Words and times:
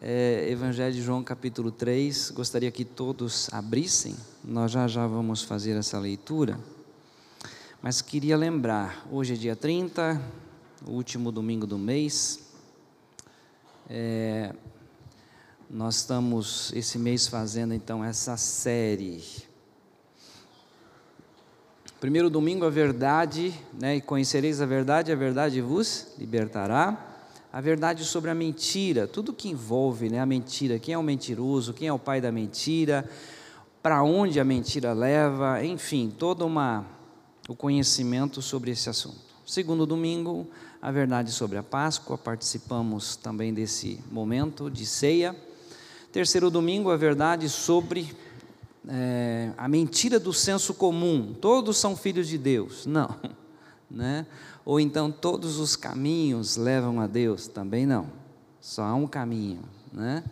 é, 0.00 0.48
Evangelho 0.50 0.94
de 0.94 1.02
João, 1.02 1.22
capítulo 1.24 1.70
3. 1.70 2.30
Gostaria 2.30 2.70
que 2.70 2.84
todos 2.84 3.52
abrissem, 3.52 4.14
nós 4.44 4.70
já 4.70 4.86
já 4.86 5.06
vamos 5.06 5.42
fazer 5.42 5.76
essa 5.76 5.98
leitura. 5.98 6.58
Mas 7.82 8.00
queria 8.00 8.36
lembrar, 8.36 9.06
hoje 9.10 9.34
é 9.34 9.36
dia 9.36 9.56
30, 9.56 10.20
o 10.86 10.92
último 10.92 11.30
domingo 11.32 11.66
do 11.66 11.78
mês. 11.78 12.40
É, 13.88 14.54
nós 15.70 15.96
estamos 15.96 16.72
esse 16.74 16.98
mês 16.98 17.26
fazendo 17.26 17.74
então 17.74 18.04
essa 18.04 18.36
série. 18.36 19.24
Primeiro 22.00 22.30
domingo, 22.30 22.64
a 22.64 22.70
verdade, 22.70 23.52
né? 23.72 23.96
E 23.96 24.00
conhecereis 24.00 24.60
a 24.60 24.66
verdade, 24.66 25.10
a 25.10 25.16
verdade 25.16 25.60
vos 25.60 26.14
libertará 26.16 27.17
a 27.52 27.60
verdade 27.60 28.04
sobre 28.04 28.30
a 28.30 28.34
mentira, 28.34 29.06
tudo 29.06 29.32
que 29.32 29.48
envolve 29.48 30.10
né, 30.10 30.20
a 30.20 30.26
mentira, 30.26 30.78
quem 30.78 30.94
é 30.94 30.98
o 30.98 31.02
mentiroso, 31.02 31.72
quem 31.72 31.88
é 31.88 31.92
o 31.92 31.98
pai 31.98 32.20
da 32.20 32.30
mentira, 32.30 33.08
para 33.82 34.02
onde 34.02 34.38
a 34.38 34.44
mentira 34.44 34.92
leva, 34.92 35.64
enfim, 35.64 36.12
todo 36.16 36.44
uma, 36.44 36.84
o 37.48 37.54
conhecimento 37.54 38.42
sobre 38.42 38.70
esse 38.70 38.90
assunto. 38.90 39.28
Segundo 39.46 39.86
domingo, 39.86 40.46
a 40.80 40.90
verdade 40.90 41.32
sobre 41.32 41.56
a 41.56 41.62
Páscoa, 41.62 42.18
participamos 42.18 43.16
também 43.16 43.54
desse 43.54 43.98
momento 44.10 44.70
de 44.70 44.84
ceia. 44.84 45.34
Terceiro 46.12 46.50
domingo, 46.50 46.90
a 46.90 46.96
verdade 46.96 47.48
sobre 47.48 48.14
é, 48.86 49.50
a 49.56 49.66
mentira 49.66 50.20
do 50.20 50.32
senso 50.32 50.74
comum, 50.74 51.34
todos 51.40 51.78
são 51.78 51.96
filhos 51.96 52.28
de 52.28 52.36
Deus. 52.36 52.84
Não, 52.84 53.16
né? 53.90 54.26
Ou 54.68 54.78
então 54.78 55.10
todos 55.10 55.58
os 55.58 55.76
caminhos 55.76 56.58
levam 56.58 57.00
a 57.00 57.06
Deus? 57.06 57.46
Também 57.48 57.86
não. 57.86 58.08
Só 58.60 58.82
há 58.82 58.94
um 58.94 59.06
caminho, 59.06 59.62
né? 59.90 60.22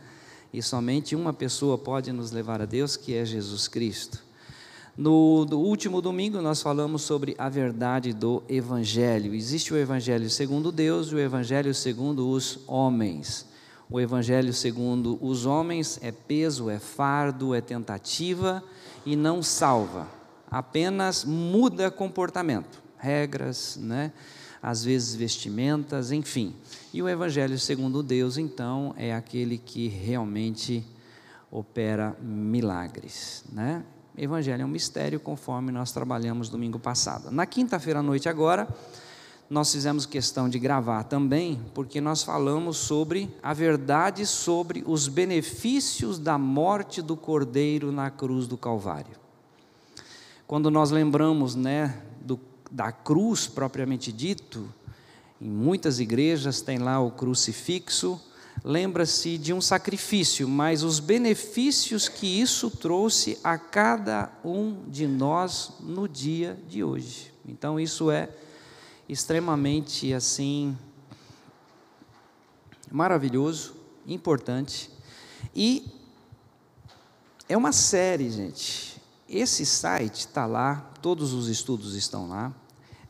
E 0.52 0.62
somente 0.62 1.16
uma 1.16 1.32
pessoa 1.32 1.78
pode 1.78 2.12
nos 2.12 2.32
levar 2.32 2.60
a 2.60 2.66
Deus, 2.66 2.98
que 2.98 3.14
é 3.14 3.24
Jesus 3.24 3.66
Cristo. 3.66 4.22
No, 4.94 5.46
no 5.46 5.58
último 5.58 6.02
domingo 6.02 6.42
nós 6.42 6.60
falamos 6.60 7.00
sobre 7.00 7.34
a 7.38 7.48
verdade 7.48 8.12
do 8.12 8.42
Evangelho. 8.46 9.34
Existe 9.34 9.72
o 9.72 9.78
Evangelho 9.78 10.28
segundo 10.28 10.70
Deus 10.70 11.06
e 11.12 11.14
o 11.14 11.18
Evangelho 11.18 11.74
segundo 11.74 12.28
os 12.28 12.58
homens. 12.66 13.46
O 13.88 13.98
Evangelho 13.98 14.52
segundo 14.52 15.16
os 15.22 15.46
homens 15.46 15.98
é 16.02 16.12
peso, 16.12 16.68
é 16.68 16.78
fardo, 16.78 17.54
é 17.54 17.62
tentativa 17.62 18.62
e 19.06 19.16
não 19.16 19.42
salva, 19.42 20.06
apenas 20.50 21.24
muda 21.24 21.90
comportamento 21.90 22.84
regras, 22.98 23.76
né? 23.80 24.12
às 24.62 24.84
vezes 24.84 25.14
vestimentas, 25.14 26.10
enfim. 26.10 26.54
E 26.92 27.02
o 27.02 27.08
Evangelho 27.08 27.58
segundo 27.58 28.02
Deus, 28.02 28.36
então, 28.36 28.94
é 28.96 29.14
aquele 29.14 29.58
que 29.58 29.88
realmente 29.88 30.84
opera 31.50 32.16
milagres. 32.20 33.44
Né? 33.52 33.84
Evangelho 34.18 34.62
é 34.62 34.64
um 34.64 34.68
mistério, 34.68 35.20
conforme 35.20 35.70
nós 35.70 35.92
trabalhamos 35.92 36.48
domingo 36.48 36.78
passado. 36.78 37.30
Na 37.30 37.46
quinta-feira 37.46 38.00
à 38.00 38.02
noite, 38.02 38.28
agora, 38.28 38.66
nós 39.48 39.70
fizemos 39.70 40.06
questão 40.06 40.48
de 40.48 40.58
gravar 40.58 41.04
também, 41.04 41.60
porque 41.72 42.00
nós 42.00 42.22
falamos 42.22 42.76
sobre 42.78 43.30
a 43.42 43.52
verdade 43.52 44.26
sobre 44.26 44.82
os 44.86 45.06
benefícios 45.06 46.18
da 46.18 46.36
morte 46.36 47.00
do 47.00 47.16
Cordeiro 47.16 47.92
na 47.92 48.10
cruz 48.10 48.48
do 48.48 48.56
Calvário. 48.56 49.16
Quando 50.46 50.70
nós 50.70 50.90
lembramos, 50.90 51.54
né, 51.54 52.02
do 52.20 52.40
da 52.70 52.90
cruz 52.92 53.46
propriamente 53.46 54.12
dito, 54.12 54.72
em 55.40 55.48
muitas 55.48 56.00
igrejas 56.00 56.60
tem 56.60 56.78
lá 56.78 57.00
o 57.00 57.10
crucifixo, 57.10 58.20
lembra-se 58.64 59.38
de 59.38 59.52
um 59.52 59.60
sacrifício, 59.60 60.48
mas 60.48 60.82
os 60.82 60.98
benefícios 60.98 62.08
que 62.08 62.40
isso 62.40 62.70
trouxe 62.70 63.38
a 63.44 63.58
cada 63.58 64.30
um 64.44 64.82
de 64.88 65.06
nós 65.06 65.72
no 65.80 66.08
dia 66.08 66.58
de 66.68 66.82
hoje. 66.82 67.32
Então 67.46 67.78
isso 67.78 68.10
é 68.10 68.28
extremamente 69.08 70.12
assim 70.12 70.76
maravilhoso, 72.90 73.74
importante 74.06 74.90
e 75.54 75.90
é 77.48 77.56
uma 77.56 77.72
série, 77.72 78.30
gente. 78.30 79.00
Esse 79.28 79.64
site 79.64 80.20
está 80.20 80.46
lá, 80.46 80.90
todos 81.06 81.32
os 81.32 81.46
estudos 81.46 81.94
estão 81.94 82.28
lá. 82.28 82.52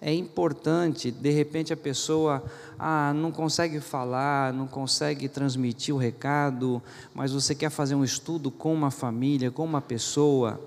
É 0.02 0.12
importante, 0.12 1.10
de 1.10 1.30
repente 1.30 1.72
a 1.72 1.76
pessoa 1.78 2.44
ah, 2.78 3.14
não 3.14 3.32
consegue 3.32 3.80
falar, 3.80 4.52
não 4.52 4.66
consegue 4.66 5.30
transmitir 5.30 5.94
o 5.94 5.98
recado, 5.98 6.82
mas 7.14 7.32
você 7.32 7.54
quer 7.54 7.70
fazer 7.70 7.94
um 7.94 8.04
estudo 8.04 8.50
com 8.50 8.74
uma 8.74 8.90
família, 8.90 9.50
com 9.50 9.64
uma 9.64 9.80
pessoa, 9.80 10.60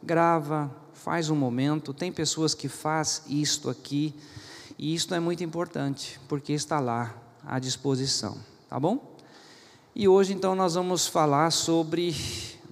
grava, 0.00 0.72
faz 0.92 1.28
um 1.28 1.34
momento. 1.34 1.92
Tem 1.92 2.12
pessoas 2.12 2.54
que 2.54 2.68
faz 2.68 3.24
isto 3.28 3.68
aqui, 3.68 4.14
e 4.78 4.94
isto 4.94 5.12
é 5.12 5.18
muito 5.18 5.42
importante, 5.42 6.20
porque 6.28 6.52
está 6.52 6.78
lá 6.78 7.12
à 7.44 7.58
disposição, 7.58 8.36
tá 8.70 8.78
bom? 8.78 9.16
E 9.92 10.06
hoje 10.06 10.32
então 10.32 10.54
nós 10.54 10.74
vamos 10.74 11.08
falar 11.08 11.50
sobre 11.50 12.14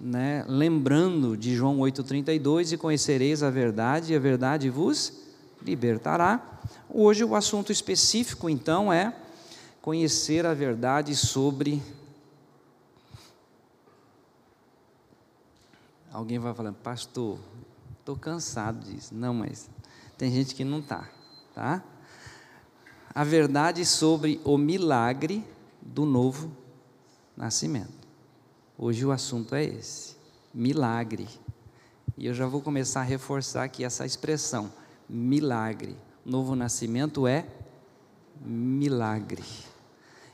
né, 0.04 0.44
lembrando 0.46 1.34
de 1.34 1.56
João 1.56 1.78
8,32, 1.78 2.72
e 2.72 2.76
conhecereis 2.76 3.42
a 3.42 3.48
verdade, 3.48 4.12
e 4.12 4.16
a 4.16 4.18
verdade 4.18 4.68
vos 4.68 5.14
libertará. 5.62 6.60
Hoje 6.90 7.24
o 7.24 7.34
assunto 7.34 7.72
específico, 7.72 8.50
então, 8.50 8.92
é 8.92 9.16
conhecer 9.80 10.44
a 10.44 10.52
verdade 10.52 11.16
sobre. 11.16 11.82
Alguém 16.12 16.38
vai 16.38 16.52
falando, 16.52 16.76
pastor, 16.76 17.38
estou 17.98 18.14
cansado 18.14 18.84
disso. 18.84 19.14
Não, 19.14 19.32
mas 19.32 19.70
tem 20.18 20.30
gente 20.30 20.54
que 20.54 20.64
não 20.64 20.80
está, 20.80 21.08
tá? 21.54 21.82
A 23.14 23.24
verdade 23.24 23.86
sobre 23.86 24.38
o 24.44 24.58
milagre 24.58 25.42
do 25.80 26.04
novo 26.04 26.52
nascimento. 27.34 28.03
Hoje 28.76 29.06
o 29.06 29.12
assunto 29.12 29.54
é 29.54 29.64
esse: 29.64 30.16
milagre. 30.52 31.28
E 32.18 32.26
eu 32.26 32.34
já 32.34 32.46
vou 32.46 32.60
começar 32.60 33.00
a 33.00 33.04
reforçar 33.04 33.64
aqui 33.64 33.84
essa 33.84 34.04
expressão: 34.04 34.70
milagre. 35.08 35.96
Novo 36.24 36.56
nascimento 36.56 37.26
é 37.26 37.46
milagre. 38.44 39.44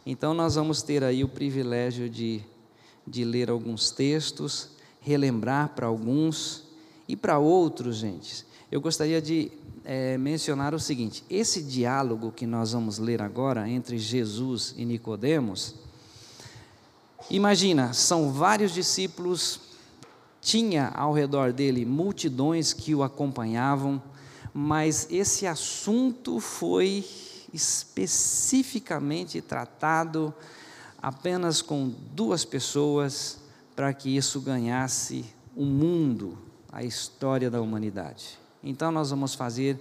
Então, 0.06 0.33
nós 0.33 0.55
vamos 0.55 0.83
ter 0.83 1.05
aí 1.05 1.23
o 1.23 1.29
privilégio 1.29 2.09
de, 2.09 2.43
de 3.06 3.25
ler 3.25 3.50
alguns 3.50 3.91
textos, 3.91 4.71
relembrar 5.00 5.75
para 5.75 5.87
alguns 5.87 6.65
e 7.06 7.15
para 7.15 7.39
outros, 7.39 7.97
gente. 7.97 8.47
Eu 8.73 8.81
gostaria 8.81 9.21
de 9.21 9.53
é, 9.84 10.17
mencionar 10.17 10.75
o 10.75 10.81
seguinte: 10.81 11.23
esse 11.29 11.62
diálogo 11.62 12.33
que 12.33 12.47
nós 12.47 12.73
vamos 12.73 12.99
ler 12.99 13.21
agora 13.21 13.69
entre 13.69 13.99
Jesus 13.99 14.75
e 14.79 14.87
Nicodemos 14.87 15.90
Imagina, 17.28 17.92
são 17.92 18.32
vários 18.32 18.72
discípulos, 18.72 19.60
tinha 20.41 20.88
ao 20.88 21.12
redor 21.12 21.53
dele 21.53 21.84
multidões 21.84 22.72
que 22.72 22.94
o 22.94 23.03
acompanhavam, 23.03 24.03
mas 24.54 25.06
esse 25.10 25.47
assunto 25.47 26.41
foi 26.41 27.04
especificamente 27.53 29.41
tratado 29.41 30.32
apenas 31.00 31.60
com 31.62 31.92
duas 32.12 32.44
pessoas 32.44 33.38
para 33.76 33.92
que 33.92 34.16
isso 34.16 34.41
ganhasse 34.41 35.25
o 35.56 35.64
mundo, 35.64 36.38
a 36.70 36.82
história 36.82 37.50
da 37.50 37.60
humanidade. 37.60 38.38
Então 38.62 38.91
nós 38.91 39.10
vamos 39.10 39.34
fazer 39.34 39.78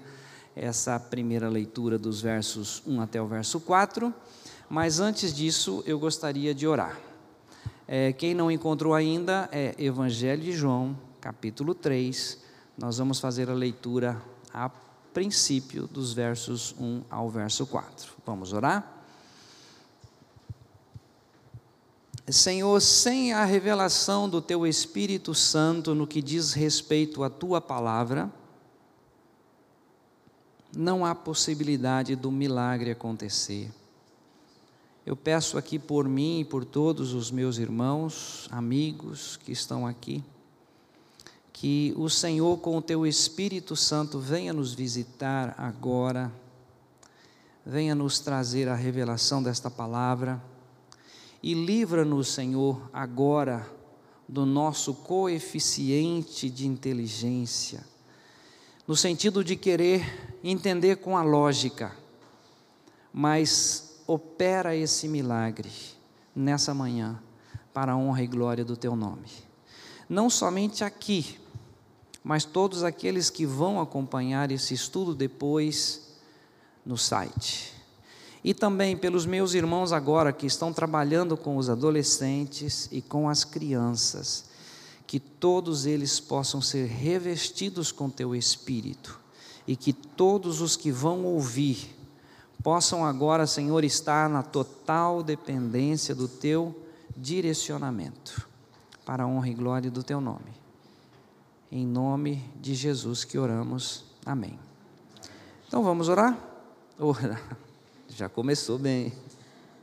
essa 0.56 1.00
primeira 1.00 1.50
leitura 1.50 1.98
dos 1.98 2.22
versos 2.22 2.82
1 2.86 3.02
até 3.02 3.22
o 3.22 3.28
verso 3.28 3.60
4, 3.60 4.14
mas 4.70 5.00
antes 5.00 5.34
disso 5.34 5.84
eu 5.86 6.00
gostaria 6.00 6.54
de 6.54 6.68
orar. 6.68 7.09
É, 7.92 8.14
quem 8.14 8.36
não 8.36 8.52
encontrou 8.52 8.94
ainda 8.94 9.50
é 9.52 9.74
Evangelho 9.80 10.44
de 10.44 10.52
João, 10.52 10.96
capítulo 11.20 11.74
3. 11.74 12.38
Nós 12.78 13.00
vamos 13.00 13.20
fazer 13.20 13.50
a 13.50 13.54
leitura 13.56 14.22
a 14.54 14.70
princípio 15.12 15.88
dos 15.88 16.14
versos 16.14 16.76
1 16.80 17.02
ao 17.10 17.32
verso 17.32 17.66
4. 17.66 18.14
Vamos 18.24 18.54
orar? 18.54 19.04
Senhor, 22.28 22.80
sem 22.80 23.34
a 23.34 23.44
revelação 23.44 24.30
do 24.30 24.40
Teu 24.40 24.68
Espírito 24.68 25.34
Santo 25.34 25.96
no 25.96 26.06
que 26.06 26.22
diz 26.22 26.54
respeito 26.54 27.24
à 27.24 27.30
Tua 27.30 27.60
palavra, 27.60 28.32
não 30.78 31.04
há 31.04 31.16
possibilidade 31.16 32.16
do 32.16 32.32
milagre 32.32 32.92
acontecer. 32.92 33.72
Eu 35.10 35.16
peço 35.16 35.58
aqui 35.58 35.80
por 35.80 36.08
mim 36.08 36.42
e 36.42 36.46
por 36.46 36.64
todos 36.64 37.14
os 37.14 37.32
meus 37.32 37.58
irmãos, 37.58 38.48
amigos 38.52 39.38
que 39.38 39.52
estão 39.52 39.88
aqui, 39.88 40.24
que 41.52 41.96
o 41.98 42.08
Senhor, 42.08 42.60
com 42.60 42.78
o 42.78 42.82
teu 42.82 43.08
Espírito 43.08 43.76
Santo, 43.76 44.20
venha 44.20 44.54
nos 44.54 44.76
visitar 44.76 45.56
agora, 45.58 46.32
venha 47.66 47.96
nos 47.96 48.20
trazer 48.20 48.70
a 48.70 48.76
revelação 48.76 49.42
desta 49.42 49.72
palavra 49.72 50.40
E 51.42 51.56
livra-nos, 51.56 52.28
Senhor, 52.28 52.80
agora 52.94 53.68
do 54.28 54.46
nosso 54.46 54.94
coeficiente 54.94 56.52
de 56.52 56.68
inteligência, 56.68 57.84
no 58.88 58.96
sentido 58.96 59.44
de 59.44 59.56
querer 59.56 60.38
entender 60.44 60.98
com 60.98 61.18
a 61.18 61.24
lógica, 61.24 61.98
mas 63.12 63.89
opera 64.10 64.76
esse 64.76 65.08
milagre 65.08 65.70
nessa 66.36 66.74
manhã, 66.74 67.22
para 67.72 67.92
a 67.92 67.96
honra 67.96 68.24
e 68.24 68.28
glória 68.28 68.66
do 68.66 68.76
Teu 68.76 68.96
nome. 68.96 69.28
Não 70.10 70.32
somente 70.32 70.84
aqui, 70.84 71.40
mas 72.24 72.44
todos 72.44 72.84
aqueles 72.84 73.30
que 73.30 73.46
vão 73.46 73.80
acompanhar 73.80 74.52
esse 74.52 74.74
estudo 74.74 75.14
depois 75.14 76.10
no 76.84 76.98
site. 76.98 77.72
E 78.44 78.52
também 78.52 78.98
pelos 78.98 79.28
meus 79.28 79.54
irmãos 79.54 79.94
agora 79.94 80.34
que 80.34 80.48
estão 80.48 80.74
trabalhando 80.74 81.38
com 81.38 81.56
os 81.56 81.70
adolescentes 81.70 82.90
e 82.92 83.04
com 83.04 83.30
as 83.30 83.44
crianças, 83.44 84.46
que 85.06 85.20
todos 85.20 85.86
eles 85.86 86.20
possam 86.20 86.64
ser 86.64 86.88
revestidos 86.88 87.92
com 87.92 88.10
teu 88.10 88.36
espírito 88.36 89.20
e 89.68 89.76
que 89.76 89.94
todos 89.94 90.62
os 90.62 90.76
que 90.76 90.92
vão 90.92 91.26
ouvir 91.26 91.99
possam 92.64 93.06
agora, 93.06 93.48
Senhor, 93.48 93.84
estar 93.84 94.30
na 94.30 94.44
total 94.44 95.24
dependência 95.24 96.14
do 96.14 96.28
teu 96.28 96.76
direcionamento, 97.16 98.48
para 99.06 99.24
a 99.24 99.28
honra 99.28 99.50
e 99.50 99.54
glória 99.54 99.92
do 99.92 100.04
teu 100.04 100.22
nome. 100.22 100.54
Em 101.72 101.86
nome 101.86 102.44
de 102.56 102.74
Jesus 102.74 103.24
que 103.24 103.38
oramos. 103.38 104.06
Amém. 104.26 104.60
Então 105.68 105.84
vamos 105.84 106.10
orar? 106.10 106.38
Orar. 106.98 107.58
Já 108.10 108.28
começou 108.28 108.80
bem. 108.80 109.14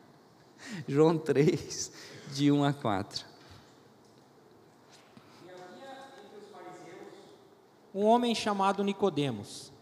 João 0.89 1.17
3, 1.17 1.93
de 2.33 2.51
1 2.51 2.65
a 2.65 2.73
4. 2.73 3.37
Um 7.95 8.05
homem 8.05 8.35
chamado 8.35 8.85
Nicodemos, 8.85 9.73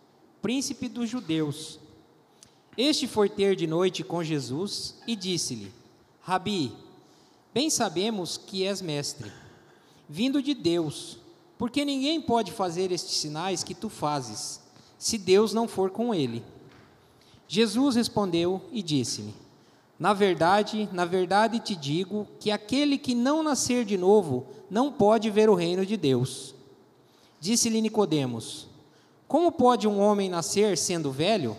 príncipe 0.41 0.89
dos 0.89 1.11
judeus. 1.11 1.81
Este 2.77 3.07
foi 3.07 3.29
ter 3.29 3.55
de 3.55 3.67
noite 3.67 4.03
com 4.03 4.23
Jesus 4.25 4.97
e 5.07 5.15
disse-lhe: 5.15 5.73
Rabi, 6.21 6.73
bem 7.53 7.71
sabemos 7.71 8.37
que 8.37 8.65
és 8.65 8.83
mestre, 8.83 9.31
vindo 10.09 10.43
de 10.43 10.55
Deus, 10.55 11.19
porque 11.57 11.85
ninguém 11.85 12.21
pode 12.21 12.51
fazer 12.51 12.91
estes 12.91 13.17
sinais 13.19 13.63
que 13.63 13.75
tu 13.75 13.89
fazes, 13.89 14.61
se 14.99 15.17
Deus 15.17 15.55
não 15.55 15.69
for 15.69 15.91
com 15.91 16.13
ele. 16.13 16.43
Jesus 17.47 17.95
respondeu 17.95 18.61
e 18.73 18.83
disse-lhe: 18.83 19.35
Na 19.97 20.13
verdade, 20.13 20.89
na 20.93 21.05
verdade 21.05 21.61
te 21.61 21.77
digo 21.77 22.27
que 22.41 22.51
aquele 22.51 22.99
que 22.99 23.15
não 23.15 23.41
nascer 23.41 23.85
de 23.85 23.97
novo 23.97 24.49
não 24.69 24.91
pode 24.91 25.31
ver 25.31 25.49
o 25.49 25.55
reino 25.55 25.87
de 25.87 25.97
Deus. 25.97 26.57
Disse-lhe 27.39 27.81
Nicodemos: 27.81 28.67
Como 29.29 29.53
pode 29.53 29.87
um 29.87 30.01
homem 30.01 30.29
nascer 30.29 30.77
sendo 30.77 31.13
velho? 31.13 31.57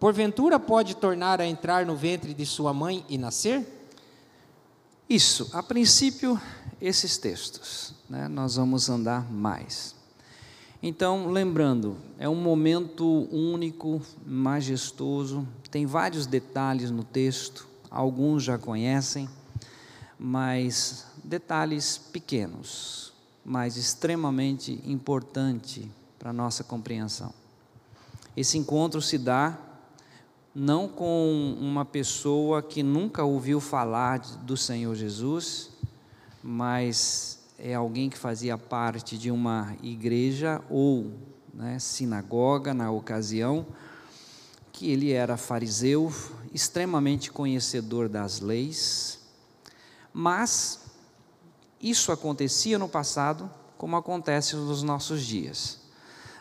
Porventura 0.00 0.58
pode 0.58 0.96
tornar 0.96 1.42
a 1.42 1.46
entrar 1.46 1.84
no 1.84 1.94
ventre 1.94 2.32
de 2.32 2.46
sua 2.46 2.72
mãe 2.72 3.04
e 3.06 3.18
nascer? 3.18 3.66
Isso, 5.06 5.50
a 5.52 5.62
princípio, 5.62 6.40
esses 6.80 7.18
textos, 7.18 7.92
né, 8.08 8.26
nós 8.26 8.56
vamos 8.56 8.88
andar 8.88 9.30
mais. 9.30 9.94
Então, 10.82 11.28
lembrando, 11.28 11.98
é 12.18 12.26
um 12.26 12.34
momento 12.34 13.28
único, 13.30 14.00
majestoso, 14.24 15.46
tem 15.70 15.84
vários 15.84 16.24
detalhes 16.24 16.90
no 16.90 17.04
texto, 17.04 17.68
alguns 17.90 18.42
já 18.42 18.56
conhecem, 18.56 19.28
mas 20.18 21.04
detalhes 21.22 21.98
pequenos, 21.98 23.12
mas 23.44 23.76
extremamente 23.76 24.80
importante 24.86 25.90
para 26.18 26.30
a 26.30 26.32
nossa 26.32 26.64
compreensão. 26.64 27.34
Esse 28.34 28.56
encontro 28.56 29.02
se 29.02 29.18
dá 29.18 29.58
não 30.54 30.88
com 30.88 31.56
uma 31.60 31.84
pessoa 31.84 32.62
que 32.62 32.82
nunca 32.82 33.24
ouviu 33.24 33.60
falar 33.60 34.18
do 34.18 34.56
Senhor 34.56 34.94
Jesus, 34.94 35.70
mas 36.42 37.38
é 37.58 37.74
alguém 37.74 38.10
que 38.10 38.18
fazia 38.18 38.58
parte 38.58 39.16
de 39.16 39.30
uma 39.30 39.76
igreja 39.82 40.62
ou 40.68 41.12
né, 41.52 41.78
sinagoga 41.78 42.74
na 42.74 42.90
ocasião, 42.90 43.66
que 44.72 44.90
ele 44.90 45.12
era 45.12 45.36
fariseu, 45.36 46.12
extremamente 46.52 47.30
conhecedor 47.30 48.08
das 48.08 48.40
leis, 48.40 49.20
mas 50.12 50.80
isso 51.80 52.10
acontecia 52.10 52.78
no 52.78 52.88
passado, 52.88 53.50
como 53.78 53.96
acontece 53.96 54.56
nos 54.56 54.82
nossos 54.82 55.24
dias. 55.24 55.79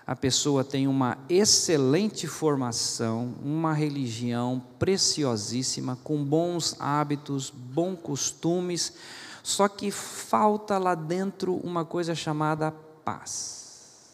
A 0.09 0.15
pessoa 0.15 0.63
tem 0.63 0.87
uma 0.87 1.19
excelente 1.29 2.25
formação, 2.25 3.35
uma 3.45 3.73
religião 3.73 4.59
preciosíssima, 4.79 5.99
com 6.03 6.25
bons 6.25 6.75
hábitos, 6.79 7.51
bons 7.51 7.99
costumes, 8.01 8.93
só 9.43 9.67
que 9.67 9.91
falta 9.91 10.79
lá 10.79 10.95
dentro 10.95 11.53
uma 11.57 11.85
coisa 11.85 12.15
chamada 12.15 12.71
paz. 13.05 14.09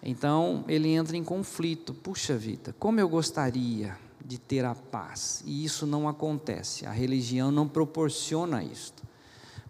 Então 0.00 0.64
ele 0.68 0.90
entra 0.90 1.16
em 1.16 1.24
conflito. 1.24 1.92
Puxa 1.92 2.36
vida, 2.36 2.72
como 2.78 3.00
eu 3.00 3.08
gostaria 3.08 3.98
de 4.24 4.38
ter 4.38 4.64
a 4.64 4.76
paz. 4.76 5.42
E 5.44 5.64
isso 5.64 5.84
não 5.84 6.08
acontece. 6.08 6.86
A 6.86 6.92
religião 6.92 7.50
não 7.50 7.66
proporciona 7.66 8.62
isto. 8.62 9.07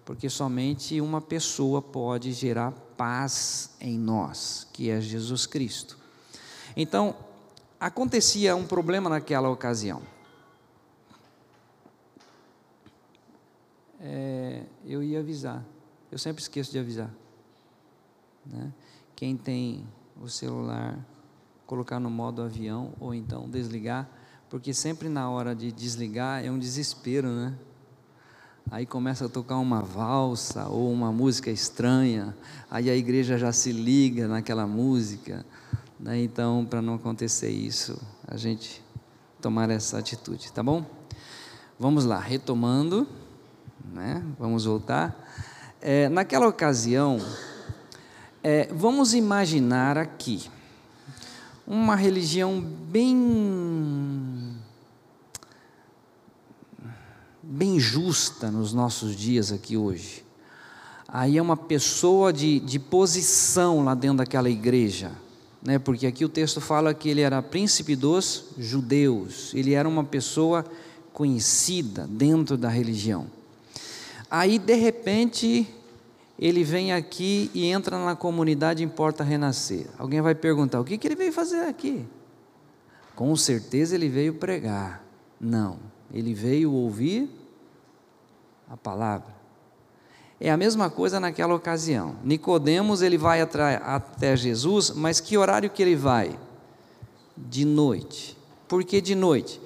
Porque 0.09 0.31
somente 0.31 1.01
uma 1.03 1.21
pessoa 1.21 1.83
pode 1.83 2.33
gerar 2.33 2.73
paz 2.97 3.77
em 3.79 3.99
nós, 3.99 4.67
que 4.73 4.89
é 4.89 5.01
Jesus 5.01 5.45
Cristo. 5.45 5.99
Então, 6.75 7.15
acontecia 7.79 8.57
um 8.57 8.67
problema 8.67 9.11
naquela 9.11 9.51
ocasião. 9.51 10.03
é, 14.01 14.63
eu 14.85 15.03
ia 15.03 15.21
avisar. 15.21 15.65
Eu 16.11 16.19
sempre 16.19 16.43
esqueço 16.43 16.71
de 16.71 16.79
avisar. 16.79 17.11
Né? 18.47 18.73
Quem 19.15 19.37
tem 19.37 19.85
o 20.21 20.29
celular, 20.29 20.99
colocar 21.67 22.01
no 22.01 22.11
modo 22.11 22.43
avião 22.43 22.93
ou 22.99 23.15
então 23.15 23.49
desligar, 23.49 24.09
porque 24.49 24.73
sempre 24.73 25.09
na 25.09 25.29
hora 25.29 25.55
de 25.55 25.71
desligar 25.71 26.45
é 26.45 26.51
um 26.51 26.59
desespero, 26.59 27.29
né? 27.29 27.55
Aí 28.71 28.87
começa 28.87 29.27
a 29.27 29.29
tocar 29.29 29.57
uma 29.59 29.83
valsa 29.83 30.69
ou 30.69 30.93
uma 30.93 31.11
música 31.11 31.51
estranha, 31.51 32.37
aí 32.71 32.91
a 32.91 32.97
igreja 32.97 33.39
já 33.39 33.53
se 33.53 33.73
liga 33.73 34.29
naquela 34.29 34.67
música. 34.67 35.45
Né? 35.99 36.23
Então, 36.23 36.67
para 36.69 36.83
não 36.83 36.95
acontecer 36.95 37.51
isso, 37.51 38.01
a 38.27 38.37
gente 38.37 38.83
tomar 39.41 39.71
essa 39.71 39.99
atitude, 39.99 40.53
tá 40.53 40.63
bom? 40.63 40.85
Vamos 41.79 42.05
lá, 42.05 42.19
retomando 42.19 43.07
né? 43.93 44.23
Vamos 44.39 44.65
voltar. 44.65 45.17
É, 45.81 46.09
naquela 46.09 46.49
ocasião, 46.49 47.19
é, 48.43 48.69
vamos 48.73 49.15
imaginar 49.15 49.97
aqui 49.97 50.51
uma 51.67 51.95
religião 51.95 52.61
bem 52.61 53.17
bem 57.51 57.81
justa 57.81 58.51
nos 58.51 58.75
nossos 58.75 59.17
dias 59.17 59.51
aqui 59.51 59.75
hoje. 59.75 60.23
Aí 61.09 61.39
é 61.39 61.43
uma 61.43 61.57
pessoa 61.57 62.31
de, 62.31 62.61
de 62.61 62.79
posição 62.79 63.83
lá 63.83 63.95
dentro 63.95 64.19
daquela 64.19 64.51
igreja, 64.51 65.13
né? 65.63 65.79
porque 65.79 66.07
aqui 66.07 66.27
o 66.27 66.29
texto 66.29 66.61
fala 66.61 66.93
que 66.93 67.09
ele 67.09 67.23
era 67.23 67.41
príncipe 67.41 67.97
dos 67.97 68.45
judeus, 68.59 69.55
ele 69.55 69.73
era 69.73 69.89
uma 69.89 70.05
pessoa 70.05 70.63
conhecida 71.15 72.07
dentro 72.07 72.59
da 72.59 72.69
religião. 72.69 73.27
Aí, 74.31 74.59
de 74.59 74.75
repente, 74.75 75.67
ele 76.39 76.63
vem 76.63 76.93
aqui 76.93 77.51
e 77.55 77.65
entra 77.65 77.99
na 78.05 78.15
comunidade 78.15 78.85
Importa 78.85 79.25
Renascer. 79.25 79.87
Alguém 79.97 80.21
vai 80.21 80.35
perguntar: 80.35 80.79
o 80.81 80.85
que, 80.85 80.99
que 80.99 81.09
ele 81.09 81.17
veio 81.17 81.33
fazer 81.33 81.63
aqui? 81.63 82.05
Com 83.17 83.35
certeza 83.35 83.95
ele 83.95 84.11
veio 84.11 84.35
pregar. 84.35 85.03
Não, 85.41 85.79
ele 86.13 86.35
veio 86.35 86.71
ouvir 86.71 87.38
a 88.71 88.77
palavra. 88.77 89.39
É 90.41 90.51
a 90.51 90.57
mesma 90.57 90.89
coisa 90.89 91.19
naquela 91.19 91.55
ocasião. 91.55 92.17
Nicodemos 92.23 93.03
ele 93.03 93.19
vai 93.19 93.41
até 93.41 94.37
Jesus, 94.37 94.91
mas 94.91 95.21
que 95.21 95.37
horário 95.37 95.69
que 95.69 95.83
ele 95.83 95.97
vai? 95.97 96.39
De 97.37 97.65
noite. 97.65 98.37
Por 98.69 98.85
que 98.85 99.01
de 99.01 99.15
noite? 99.15 99.61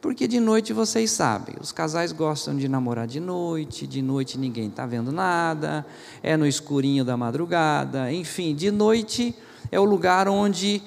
Porque 0.00 0.28
de 0.28 0.38
noite 0.38 0.72
vocês 0.72 1.10
sabem, 1.10 1.56
os 1.60 1.72
casais 1.72 2.12
gostam 2.12 2.56
de 2.56 2.68
namorar 2.68 3.06
de 3.06 3.18
noite, 3.18 3.84
de 3.84 4.00
noite 4.00 4.38
ninguém 4.38 4.68
está 4.68 4.86
vendo 4.86 5.10
nada, 5.10 5.84
é 6.22 6.36
no 6.36 6.46
escurinho 6.46 7.04
da 7.04 7.16
madrugada, 7.16 8.12
enfim, 8.12 8.54
de 8.54 8.70
noite 8.70 9.34
é 9.72 9.80
o 9.80 9.84
lugar 9.84 10.28
onde 10.28 10.80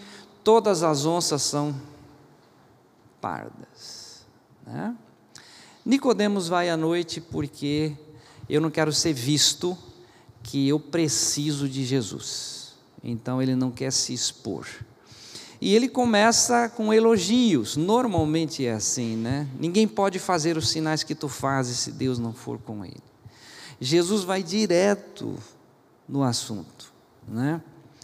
todas 0.46 0.82
as 0.82 1.06
onças 1.06 1.42
são 1.42 1.76
pardas. 3.20 4.26
Né? 4.66 4.96
Nicodemos 5.86 6.48
vai 6.48 6.70
à 6.70 6.78
noite 6.78 7.20
porque 7.20 7.94
eu 8.50 8.62
não 8.62 8.70
quero 8.70 8.94
ser 8.94 9.14
visto 9.14 9.78
que 10.44 10.68
eu 10.68 10.80
preciso 10.80 11.68
de 11.68 11.86
Jesus. 11.86 12.74
Então 13.04 13.42
ele 13.42 13.56
não 13.56 13.72
quer 13.72 13.92
se 13.92 14.14
expor. 14.14 14.68
E 15.60 15.76
ele 15.76 15.88
começa 15.88 16.68
com 16.70 16.94
elogios. 16.94 17.78
Normalmente 17.78 18.66
é 18.66 18.74
assim, 18.74 19.16
né? 19.16 19.48
Ninguém 19.60 19.88
pode 19.88 20.18
fazer 20.18 20.58
os 20.58 20.70
sinais 20.70 21.04
que 21.04 21.14
tu 21.14 21.30
fazes 21.30 21.78
se 21.78 21.92
Deus 21.92 22.18
não 22.18 22.34
for 22.34 22.58
com 22.60 22.84
ele. 22.84 23.04
Jesus 23.80 24.24
vai 24.24 24.44
direto 24.44 25.38
no 26.08 26.24
assunto, 26.24 26.92
né? 27.28 27.62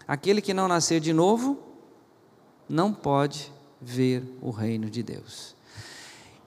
Aquele 0.07 0.41
que 0.41 0.53
não 0.53 0.67
nascer 0.67 0.99
de 0.99 1.11
novo 1.11 1.59
não 2.69 2.93
pode 2.93 3.51
ver 3.81 4.23
o 4.41 4.49
reino 4.49 4.89
de 4.89 5.03
Deus. 5.03 5.56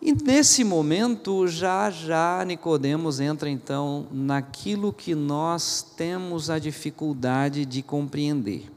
E 0.03 0.13
nesse 0.13 0.65
momento, 0.65 1.47
já 1.47 1.91
já 1.91 2.43
Nicodemos 2.47 3.21
entra 3.21 3.51
então 3.51 4.07
naquilo 4.11 4.95
que 4.95 5.15
nós 5.15 5.83
temos 5.95 6.49
a 6.49 6.59
dificuldade 6.59 7.67
de 7.67 7.83
compreender. 7.83 8.71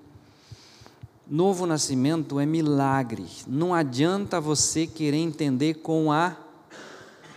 Novo 1.26 1.66
nascimento 1.66 2.42
é 2.42 2.46
milagre. 2.46 3.26
Não 3.48 3.74
adianta 3.74 4.42
você 4.42 4.86
querer 4.86 5.18
entender 5.18 5.76
com 5.76 6.12
a 6.12 6.36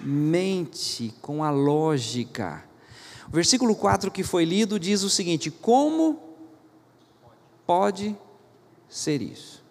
mente, 0.01 1.15
com 1.23 1.45
a 1.45 1.51
lógica. 1.51 2.65
O 3.29 3.31
versículo 3.31 3.77
4 3.77 4.11
que 4.11 4.25
foi 4.25 4.45
lido 4.45 4.81
diz 4.81 5.05
o 5.05 5.11
seguinte: 5.11 5.49
Como 5.49 6.19
pode 7.65 8.17
ser 8.89 9.23
isso? 9.23 9.66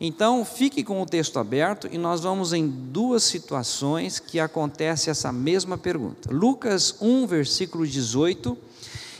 Então, 0.00 0.44
fique 0.44 0.84
com 0.84 1.00
o 1.00 1.06
texto 1.06 1.38
aberto 1.38 1.88
e 1.90 1.96
nós 1.96 2.20
vamos 2.20 2.52
em 2.52 2.68
duas 2.68 3.22
situações 3.22 4.18
que 4.18 4.38
acontece 4.38 5.08
essa 5.08 5.32
mesma 5.32 5.78
pergunta. 5.78 6.32
Lucas 6.32 6.96
1, 7.00 7.26
versículo 7.26 7.86
18. 7.86 8.56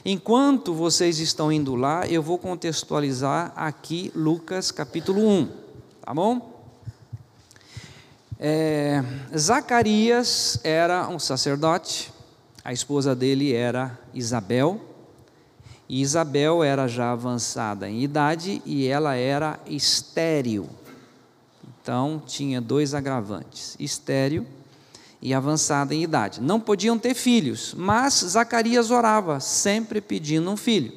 Enquanto 0.04 0.74
vocês 0.74 1.18
estão 1.18 1.50
indo 1.50 1.74
lá, 1.74 2.06
eu 2.06 2.22
vou 2.22 2.38
contextualizar 2.38 3.52
aqui 3.56 4.12
Lucas 4.14 4.70
capítulo 4.70 5.26
1, 5.26 5.48
tá 6.04 6.14
bom? 6.14 6.62
É, 8.38 9.02
Zacarias 9.36 10.60
era 10.62 11.08
um 11.08 11.18
sacerdote, 11.18 12.12
a 12.62 12.72
esposa 12.72 13.16
dele 13.16 13.52
era 13.52 13.98
Isabel, 14.12 14.80
e 15.88 16.00
Isabel 16.00 16.64
era 16.64 16.88
já 16.88 17.12
avançada 17.12 17.88
em 17.88 18.02
idade 18.02 18.60
e 18.66 18.86
ela 18.86 19.14
era 19.14 19.58
estéril. 19.66 20.68
Então 21.80 22.20
tinha 22.26 22.60
dois 22.60 22.94
agravantes: 22.94 23.76
estéril 23.78 24.46
e 25.22 25.32
avançada 25.32 25.94
em 25.94 26.02
idade. 26.02 26.40
Não 26.40 26.60
podiam 26.60 26.98
ter 26.98 27.14
filhos, 27.14 27.74
mas 27.76 28.14
Zacarias 28.14 28.90
orava, 28.90 29.40
sempre 29.40 30.00
pedindo 30.00 30.50
um 30.50 30.56
filho. 30.56 30.92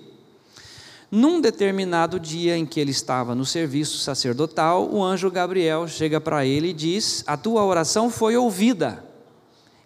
Num 1.12 1.42
determinado 1.42 2.20
dia 2.20 2.56
em 2.56 2.66
que 2.66 2.80
ele 2.80 2.92
estava 2.92 3.34
no 3.34 3.44
serviço 3.44 3.98
sacerdotal, 3.98 4.88
o 4.92 5.04
anjo 5.04 5.32
Gabriel 5.32 5.88
chega 5.88 6.22
para 6.22 6.46
ele 6.46 6.70
e 6.70 6.74
diz: 6.74 7.24
A 7.26 7.36
tua 7.36 7.64
oração 7.64 8.10
foi 8.10 8.36
ouvida, 8.38 9.04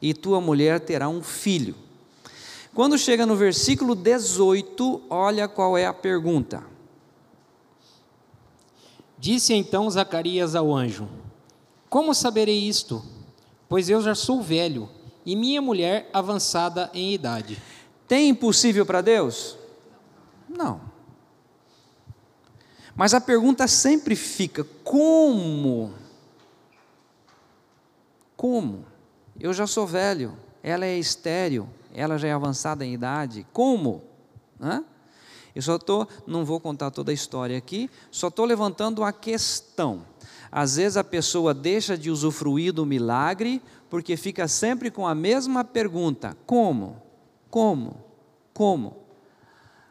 e 0.01 0.13
tua 0.13 0.41
mulher 0.41 0.79
terá 0.79 1.07
um 1.07 1.21
filho. 1.23 1.75
Quando 2.73 2.97
chega 2.97 3.25
no 3.25 3.35
versículo 3.35 3.93
18, 3.93 5.03
olha 5.09 5.47
qual 5.47 5.77
é 5.77 5.85
a 5.85 5.93
pergunta. 5.93 6.63
Disse 9.17 9.53
então 9.53 9.89
Zacarias 9.89 10.55
ao 10.55 10.73
anjo: 10.73 11.07
Como 11.89 12.13
saberei 12.15 12.67
isto? 12.67 13.03
Pois 13.69 13.89
eu 13.89 14.01
já 14.01 14.15
sou 14.15 14.41
velho 14.41 14.89
e 15.25 15.35
minha 15.35 15.61
mulher 15.61 16.09
avançada 16.11 16.89
em 16.93 17.13
idade. 17.13 17.61
Tem 18.07 18.29
impossível 18.29 18.85
para 18.85 19.01
Deus? 19.01 19.57
Não. 20.49 20.81
Mas 22.95 23.13
a 23.13 23.21
pergunta 23.21 23.67
sempre 23.67 24.15
fica: 24.15 24.65
como? 24.83 25.93
Como? 28.35 28.85
Eu 29.39 29.53
já 29.53 29.65
sou 29.65 29.87
velho, 29.87 30.37
ela 30.63 30.85
é 30.85 30.97
estéril, 30.97 31.67
ela 31.93 32.17
já 32.17 32.29
é 32.29 32.31
avançada 32.31 32.85
em 32.85 32.93
idade. 32.93 33.45
Como? 33.51 34.01
Hã? 34.59 34.83
Eu 35.53 35.61
só 35.61 35.75
estou, 35.75 36.07
não 36.25 36.43
vou 36.45 36.59
contar 36.59 36.89
toda 36.89 37.11
a 37.11 37.13
história 37.13 37.57
aqui, 37.57 37.89
só 38.09 38.29
estou 38.29 38.45
levantando 38.45 39.03
a 39.03 39.11
questão. 39.11 40.05
Às 40.51 40.77
vezes 40.77 40.97
a 40.97 41.03
pessoa 41.03 41.53
deixa 41.53 41.97
de 41.97 42.09
usufruir 42.09 42.71
do 42.73 42.85
milagre 42.85 43.61
porque 43.89 44.17
fica 44.17 44.47
sempre 44.47 44.89
com 44.89 45.05
a 45.05 45.13
mesma 45.13 45.63
pergunta: 45.63 46.35
como? 46.45 47.01
Como? 47.49 48.03
Como? 48.53 48.97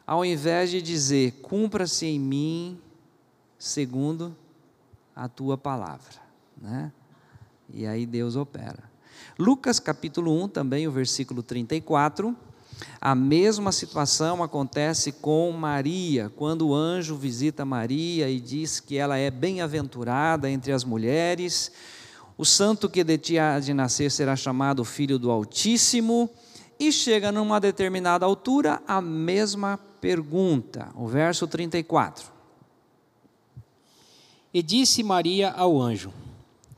Ao 0.04 0.24
invés 0.24 0.70
de 0.70 0.82
dizer, 0.82 1.40
cumpra-se 1.42 2.06
em 2.06 2.18
mim 2.18 2.80
segundo 3.56 4.36
a 5.14 5.28
tua 5.28 5.56
palavra. 5.56 6.20
Né? 6.60 6.92
E 7.72 7.86
aí 7.86 8.04
Deus 8.04 8.34
opera. 8.34 8.91
Lucas 9.38 9.80
capítulo 9.80 10.42
1, 10.44 10.48
também 10.48 10.86
o 10.86 10.92
versículo 10.92 11.42
34. 11.42 12.36
A 13.00 13.14
mesma 13.14 13.72
situação 13.72 14.42
acontece 14.42 15.12
com 15.12 15.50
Maria, 15.52 16.30
quando 16.36 16.68
o 16.68 16.74
anjo 16.74 17.16
visita 17.16 17.64
Maria 17.64 18.28
e 18.28 18.38
diz 18.38 18.78
que 18.78 18.96
ela 18.96 19.16
é 19.16 19.30
bem-aventurada 19.30 20.50
entre 20.50 20.72
as 20.72 20.84
mulheres. 20.84 21.72
O 22.36 22.44
santo 22.44 22.90
que 22.90 23.02
de 23.02 23.18
ti 23.18 23.38
há 23.38 23.58
de 23.58 23.72
nascer 23.72 24.10
será 24.10 24.36
chamado 24.36 24.84
Filho 24.84 25.18
do 25.18 25.30
Altíssimo. 25.30 26.28
E 26.78 26.90
chega 26.90 27.30
numa 27.30 27.60
determinada 27.60 28.26
altura 28.26 28.82
a 28.88 29.00
mesma 29.00 29.78
pergunta, 30.00 30.90
o 30.96 31.06
verso 31.06 31.46
34. 31.46 32.26
E 34.52 34.62
disse 34.62 35.02
Maria 35.02 35.52
ao 35.52 35.80
anjo: 35.80 36.12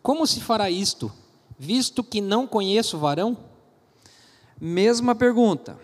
Como 0.03 0.27
se 0.27 0.41
fará 0.41 0.69
isto? 0.69 1.11
Visto 1.65 2.05
que 2.05 2.21
não 2.21 2.47
conheço 2.47 2.99
varão? 2.99 3.37
Mesma 4.61 5.15
pergunta. 5.15 5.79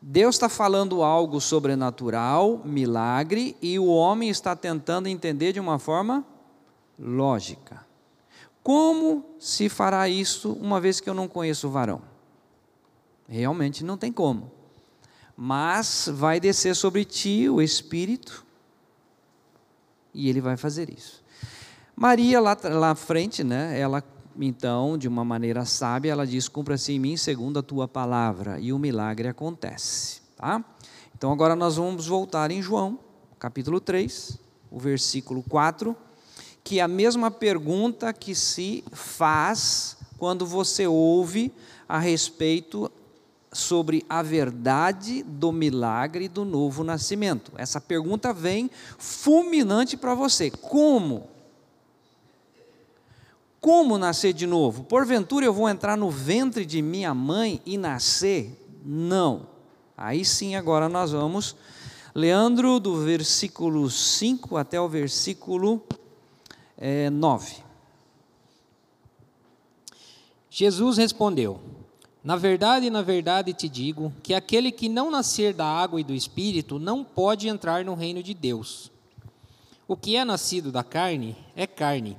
Deus 0.00 0.34
está 0.34 0.48
falando 0.48 1.02
algo 1.02 1.40
sobrenatural, 1.40 2.62
milagre, 2.64 3.56
e 3.62 3.78
o 3.78 3.86
homem 3.86 4.30
está 4.30 4.56
tentando 4.56 5.06
entender 5.06 5.52
de 5.52 5.60
uma 5.60 5.78
forma 5.78 6.24
lógica. 6.98 7.86
Como 8.62 9.24
se 9.38 9.68
fará 9.68 10.08
isso 10.08 10.52
uma 10.54 10.80
vez 10.80 10.98
que 10.98 11.10
eu 11.10 11.14
não 11.14 11.28
conheço 11.28 11.68
o 11.68 11.70
varão? 11.70 12.00
Realmente 13.28 13.84
não 13.84 13.96
tem 13.96 14.10
como. 14.10 14.50
Mas 15.36 16.08
vai 16.12 16.40
descer 16.40 16.74
sobre 16.74 17.04
ti 17.04 17.48
o 17.48 17.60
Espírito 17.60 18.44
e 20.14 20.28
ele 20.28 20.40
vai 20.40 20.56
fazer 20.56 20.90
isso. 20.90 21.22
Maria, 21.94 22.40
lá, 22.40 22.56
lá 22.64 22.94
frente, 22.94 23.44
né, 23.44 23.78
ela 23.78 24.02
então, 24.40 24.96
de 24.96 25.08
uma 25.08 25.24
maneira 25.24 25.64
sábia, 25.64 26.12
ela 26.12 26.26
diz: 26.26 26.48
Cumpra-se 26.48 26.92
em 26.92 26.98
mim 26.98 27.16
segundo 27.16 27.58
a 27.58 27.62
tua 27.62 27.86
palavra, 27.86 28.58
e 28.58 28.72
o 28.72 28.78
milagre 28.78 29.28
acontece. 29.28 30.20
Tá? 30.36 30.64
Então, 31.16 31.32
agora 31.32 31.54
nós 31.54 31.76
vamos 31.76 32.06
voltar 32.06 32.50
em 32.50 32.62
João, 32.62 32.98
capítulo 33.38 33.80
3, 33.80 34.38
o 34.70 34.78
versículo 34.78 35.42
4, 35.48 35.96
que 36.64 36.78
é 36.78 36.82
a 36.82 36.88
mesma 36.88 37.30
pergunta 37.30 38.12
que 38.12 38.34
se 38.34 38.82
faz 38.92 39.96
quando 40.18 40.46
você 40.46 40.86
ouve 40.86 41.52
a 41.88 41.98
respeito 41.98 42.90
sobre 43.52 44.04
a 44.08 44.22
verdade 44.22 45.22
do 45.22 45.52
milagre 45.52 46.26
do 46.26 46.44
novo 46.44 46.82
nascimento. 46.82 47.52
Essa 47.56 47.80
pergunta 47.80 48.32
vem 48.32 48.70
fulminante 48.98 49.96
para 49.96 50.14
você: 50.14 50.50
como 50.50 51.28
como 53.62 53.96
nascer 53.96 54.32
de 54.32 54.44
novo? 54.44 54.82
Porventura 54.82 55.46
eu 55.46 55.54
vou 55.54 55.68
entrar 55.68 55.96
no 55.96 56.10
ventre 56.10 56.66
de 56.66 56.82
minha 56.82 57.14
mãe 57.14 57.62
e 57.64 57.78
nascer? 57.78 58.60
Não. 58.84 59.46
Aí 59.96 60.24
sim, 60.24 60.56
agora 60.56 60.88
nós 60.88 61.12
vamos. 61.12 61.54
Leandro, 62.12 62.80
do 62.80 63.04
versículo 63.04 63.88
5 63.88 64.56
até 64.56 64.80
o 64.80 64.88
versículo 64.88 65.80
é, 66.76 67.08
9. 67.08 67.62
Jesus 70.50 70.96
respondeu: 70.98 71.60
Na 72.24 72.34
verdade, 72.34 72.90
na 72.90 73.00
verdade 73.00 73.52
te 73.52 73.68
digo 73.68 74.12
que 74.24 74.34
aquele 74.34 74.72
que 74.72 74.88
não 74.88 75.08
nascer 75.08 75.54
da 75.54 75.66
água 75.66 76.00
e 76.00 76.04
do 76.04 76.12
espírito 76.12 76.80
não 76.80 77.04
pode 77.04 77.46
entrar 77.46 77.84
no 77.84 77.94
reino 77.94 78.24
de 78.24 78.34
Deus. 78.34 78.90
O 79.86 79.96
que 79.96 80.16
é 80.16 80.24
nascido 80.24 80.72
da 80.72 80.82
carne 80.82 81.36
é 81.54 81.64
carne 81.64 82.18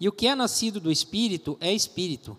e 0.00 0.08
o 0.08 0.12
que 0.12 0.26
é 0.26 0.34
nascido 0.34 0.80
do 0.80 0.92
Espírito 0.92 1.56
é 1.60 1.72
Espírito. 1.72 2.36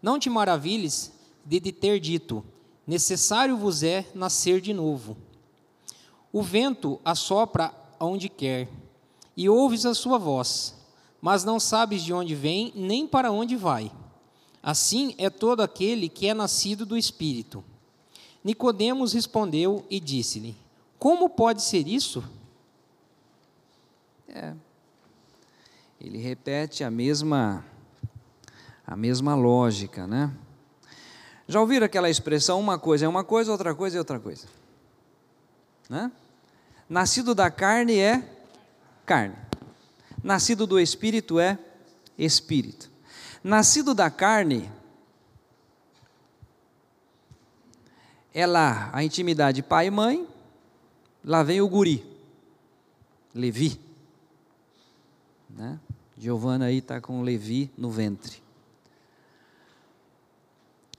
Não 0.00 0.18
te 0.18 0.30
maravilhes 0.30 1.12
de, 1.44 1.60
ter 1.60 2.00
dito: 2.00 2.44
necessário 2.86 3.56
vos 3.56 3.82
é 3.82 4.06
nascer 4.14 4.60
de 4.60 4.72
novo. 4.72 5.16
O 6.32 6.42
vento 6.42 7.00
assopra 7.04 7.74
onde 8.00 8.28
quer, 8.28 8.68
e 9.36 9.48
ouves 9.48 9.86
a 9.86 9.94
sua 9.94 10.18
voz, 10.18 10.74
mas 11.20 11.44
não 11.44 11.60
sabes 11.60 12.02
de 12.02 12.12
onde 12.12 12.34
vem 12.34 12.72
nem 12.74 13.06
para 13.06 13.30
onde 13.30 13.56
vai. 13.56 13.92
Assim 14.62 15.14
é 15.18 15.28
todo 15.28 15.60
aquele 15.60 16.08
que 16.08 16.26
é 16.26 16.34
nascido 16.34 16.86
do 16.86 16.96
Espírito. 16.96 17.62
Nicodemos 18.42 19.12
respondeu 19.12 19.84
e 19.90 20.00
disse-lhe: 20.00 20.56
Como 20.98 21.28
pode 21.28 21.62
ser 21.62 21.86
isso? 21.86 22.24
É. 24.28 24.54
Ele 26.04 26.18
repete 26.18 26.84
a 26.84 26.90
mesma 26.90 27.64
a 28.86 28.94
mesma 28.94 29.34
lógica, 29.34 30.06
né? 30.06 30.30
Já 31.48 31.58
ouviram 31.58 31.86
aquela 31.86 32.10
expressão 32.10 32.60
uma 32.60 32.78
coisa 32.78 33.06
é 33.06 33.08
uma 33.08 33.24
coisa, 33.24 33.50
outra 33.50 33.74
coisa 33.74 33.96
é 33.96 34.00
outra 34.00 34.20
coisa? 34.20 34.46
Né? 35.88 36.12
Nascido 36.86 37.34
da 37.34 37.50
carne 37.50 37.98
é 37.98 38.22
carne. 39.06 39.34
Nascido 40.22 40.66
do 40.66 40.78
espírito 40.78 41.40
é 41.40 41.58
espírito. 42.18 42.90
Nascido 43.42 43.94
da 43.94 44.10
carne 44.10 44.70
é 48.34 48.46
lá 48.46 48.90
a 48.92 49.02
intimidade 49.02 49.62
pai 49.62 49.86
e 49.86 49.90
mãe, 49.90 50.28
lá 51.24 51.42
vem 51.42 51.62
o 51.62 51.68
guri, 51.68 52.04
Levi. 53.34 53.80
Né? 55.48 55.80
Giovana 56.24 56.64
aí 56.64 56.78
está 56.78 57.02
com 57.02 57.20
Levi 57.20 57.70
no 57.76 57.90
ventre. 57.90 58.42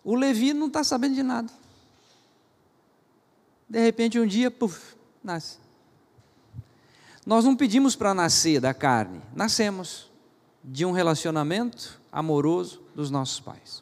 O 0.04 0.14
Levi 0.14 0.54
não 0.54 0.68
está 0.68 0.84
sabendo 0.84 1.16
de 1.16 1.24
nada. 1.24 1.52
De 3.68 3.80
repente, 3.80 4.20
um 4.20 4.28
dia, 4.28 4.52
puf, 4.52 4.96
nasce. 5.24 5.58
Nós 7.26 7.44
não 7.44 7.56
pedimos 7.56 7.96
para 7.96 8.14
nascer 8.14 8.62
da 8.62 8.72
carne, 8.72 9.20
nascemos 9.36 10.12
de 10.64 10.86
um 10.86 10.92
relacionamento 10.92 12.00
amoroso 12.12 12.84
dos 12.94 13.10
nossos 13.10 13.40
pais. 13.40 13.82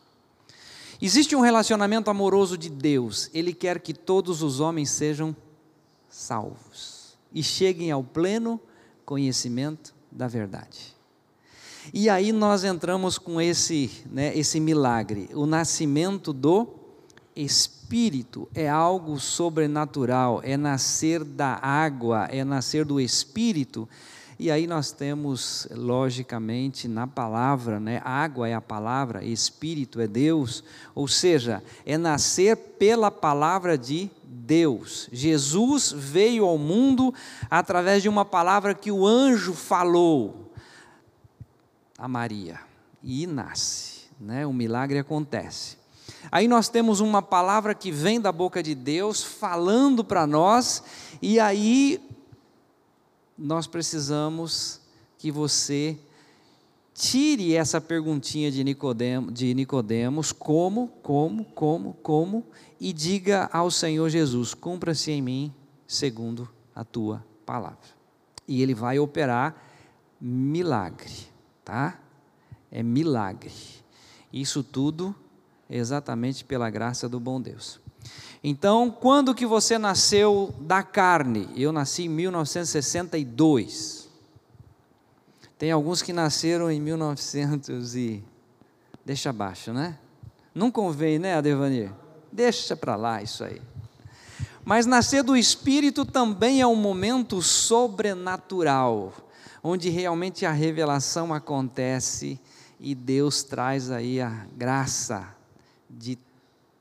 Existe 1.02 1.36
um 1.36 1.42
relacionamento 1.42 2.10
amoroso 2.10 2.58
de 2.58 2.70
Deus, 2.70 3.30
Ele 3.34 3.54
quer 3.54 3.82
que 3.82 3.94
todos 3.94 4.42
os 4.42 4.62
homens 4.62 4.92
sejam 4.92 5.36
salvos 6.10 7.18
e 7.34 7.44
cheguem 7.44 7.92
ao 7.92 8.02
pleno 8.02 8.62
conhecimento 9.06 9.94
da 10.10 10.30
verdade. 10.30 10.94
E 11.92 12.10
aí 12.10 12.32
nós 12.32 12.63
entramos 12.63 13.18
com 13.18 13.42
esse, 13.42 13.90
né, 14.12 14.38
esse 14.38 14.60
milagre, 14.60 15.30
o 15.34 15.46
nascimento 15.46 16.32
do 16.32 16.68
Espírito 17.36 18.48
é 18.54 18.70
algo 18.70 19.20
sobrenatural, 19.20 20.40
é 20.44 20.56
nascer 20.56 21.24
da 21.24 21.60
água, 21.62 22.28
é 22.32 22.44
nascer 22.44 22.86
do 22.86 23.00
Espírito. 23.00 23.90
E 24.40 24.50
aí 24.52 24.68
nós 24.68 24.92
temos, 24.92 25.68
logicamente, 25.72 26.88
na 26.88 27.08
palavra, 27.08 27.80
né? 27.80 28.02
Água 28.04 28.48
é 28.48 28.54
a 28.54 28.62
palavra, 28.62 29.24
Espírito 29.24 30.02
é 30.02 30.08
Deus, 30.08 30.63
ou 30.94 31.08
seja, 31.08 31.63
é 31.86 31.98
nascer 31.98 32.56
pela 32.56 33.12
palavra 33.12 33.78
de 33.78 34.10
Deus. 34.24 35.08
Jesus 35.12 35.94
veio 35.96 36.46
ao 36.46 36.58
mundo 36.58 37.13
através 37.50 38.02
de 38.02 38.10
uma 38.10 38.25
palavra 38.25 38.74
que 38.74 38.92
o 38.92 39.06
anjo 39.06 39.54
falou 39.54 40.53
a 42.04 42.08
Maria 42.10 42.60
e 43.02 43.26
nasce, 43.26 44.10
né? 44.20 44.46
O 44.46 44.52
milagre 44.52 45.00
acontece. 45.00 45.78
Aí 46.30 46.50
nós 46.50 46.68
temos 46.68 47.00
uma 47.00 47.22
palavra 47.22 47.74
que 47.74 47.94
vem 47.94 48.20
da 48.20 48.30
boca 48.30 48.62
de 48.62 48.76
Deus 48.76 49.24
falando 49.24 50.04
para 50.04 50.28
nós, 50.28 50.84
e 51.22 51.40
aí 51.40 52.06
nós 53.38 53.68
precisamos 53.68 54.82
que 55.18 55.32
você 55.32 55.98
tire 56.94 57.56
essa 57.56 57.80
perguntinha 57.80 58.52
de, 58.52 58.66
Nicodemo, 58.66 59.32
de 59.32 59.54
Nicodemos, 59.54 60.34
como, 60.34 60.90
como, 61.02 61.46
como, 61.46 61.94
como, 62.04 62.44
e 62.82 62.92
diga 62.92 63.50
ao 63.54 63.72
Senhor 63.72 64.10
Jesus: 64.10 64.54
cumpra-se 64.54 65.10
em 65.10 65.22
mim 65.22 65.54
segundo 65.88 66.50
a 66.76 66.84
tua 66.84 67.26
palavra. 67.46 67.94
E 68.46 68.62
ele 68.62 68.74
vai 68.74 69.00
operar 69.00 69.56
milagre, 70.20 71.32
tá? 71.63 71.97
É 72.71 72.84
milagre. 72.84 73.52
Isso 74.32 74.63
tudo 74.63 75.15
exatamente 75.69 76.43
pela 76.43 76.69
graça 76.69 77.10
do 77.10 77.19
bom 77.19 77.41
Deus. 77.41 77.82
Então, 78.43 78.91
quando 78.91 79.34
que 79.34 79.45
você 79.45 79.78
nasceu 79.78 80.54
da 80.60 80.84
carne? 80.84 81.47
Eu 81.56 81.71
nasci 81.71 82.04
em 82.04 82.10
1962. 82.10 84.10
Tem 85.58 85.71
alguns 85.71 86.02
que 86.02 86.12
nasceram 86.12 86.69
em 86.69 86.82
1900 86.82 87.95
e 87.95 88.21
deixa 89.06 89.30
abaixo, 89.30 89.71
né? 89.71 89.97
Não 90.54 90.69
convém, 90.69 91.17
né, 91.17 91.36
Adevanir? 91.36 91.93
Deixa 92.32 92.76
para 92.76 92.97
lá 92.97 93.23
isso 93.23 93.45
aí. 93.45 93.62
Mas 94.65 94.86
nascer 94.86 95.23
do 95.23 95.38
Espírito 95.38 96.06
também 96.06 96.62
é 96.62 96.67
um 96.67 96.76
momento 96.76 97.41
sobrenatural, 97.41 99.13
onde 99.63 99.89
realmente 99.89 100.45
a 100.45 100.52
revelação 100.52 101.34
acontece 101.34 102.38
e 102.80 102.93
Deus 102.93 103.43
traz 103.43 103.89
aí 103.89 104.19
a 104.19 104.45
graça 104.58 105.34
de 105.89 106.19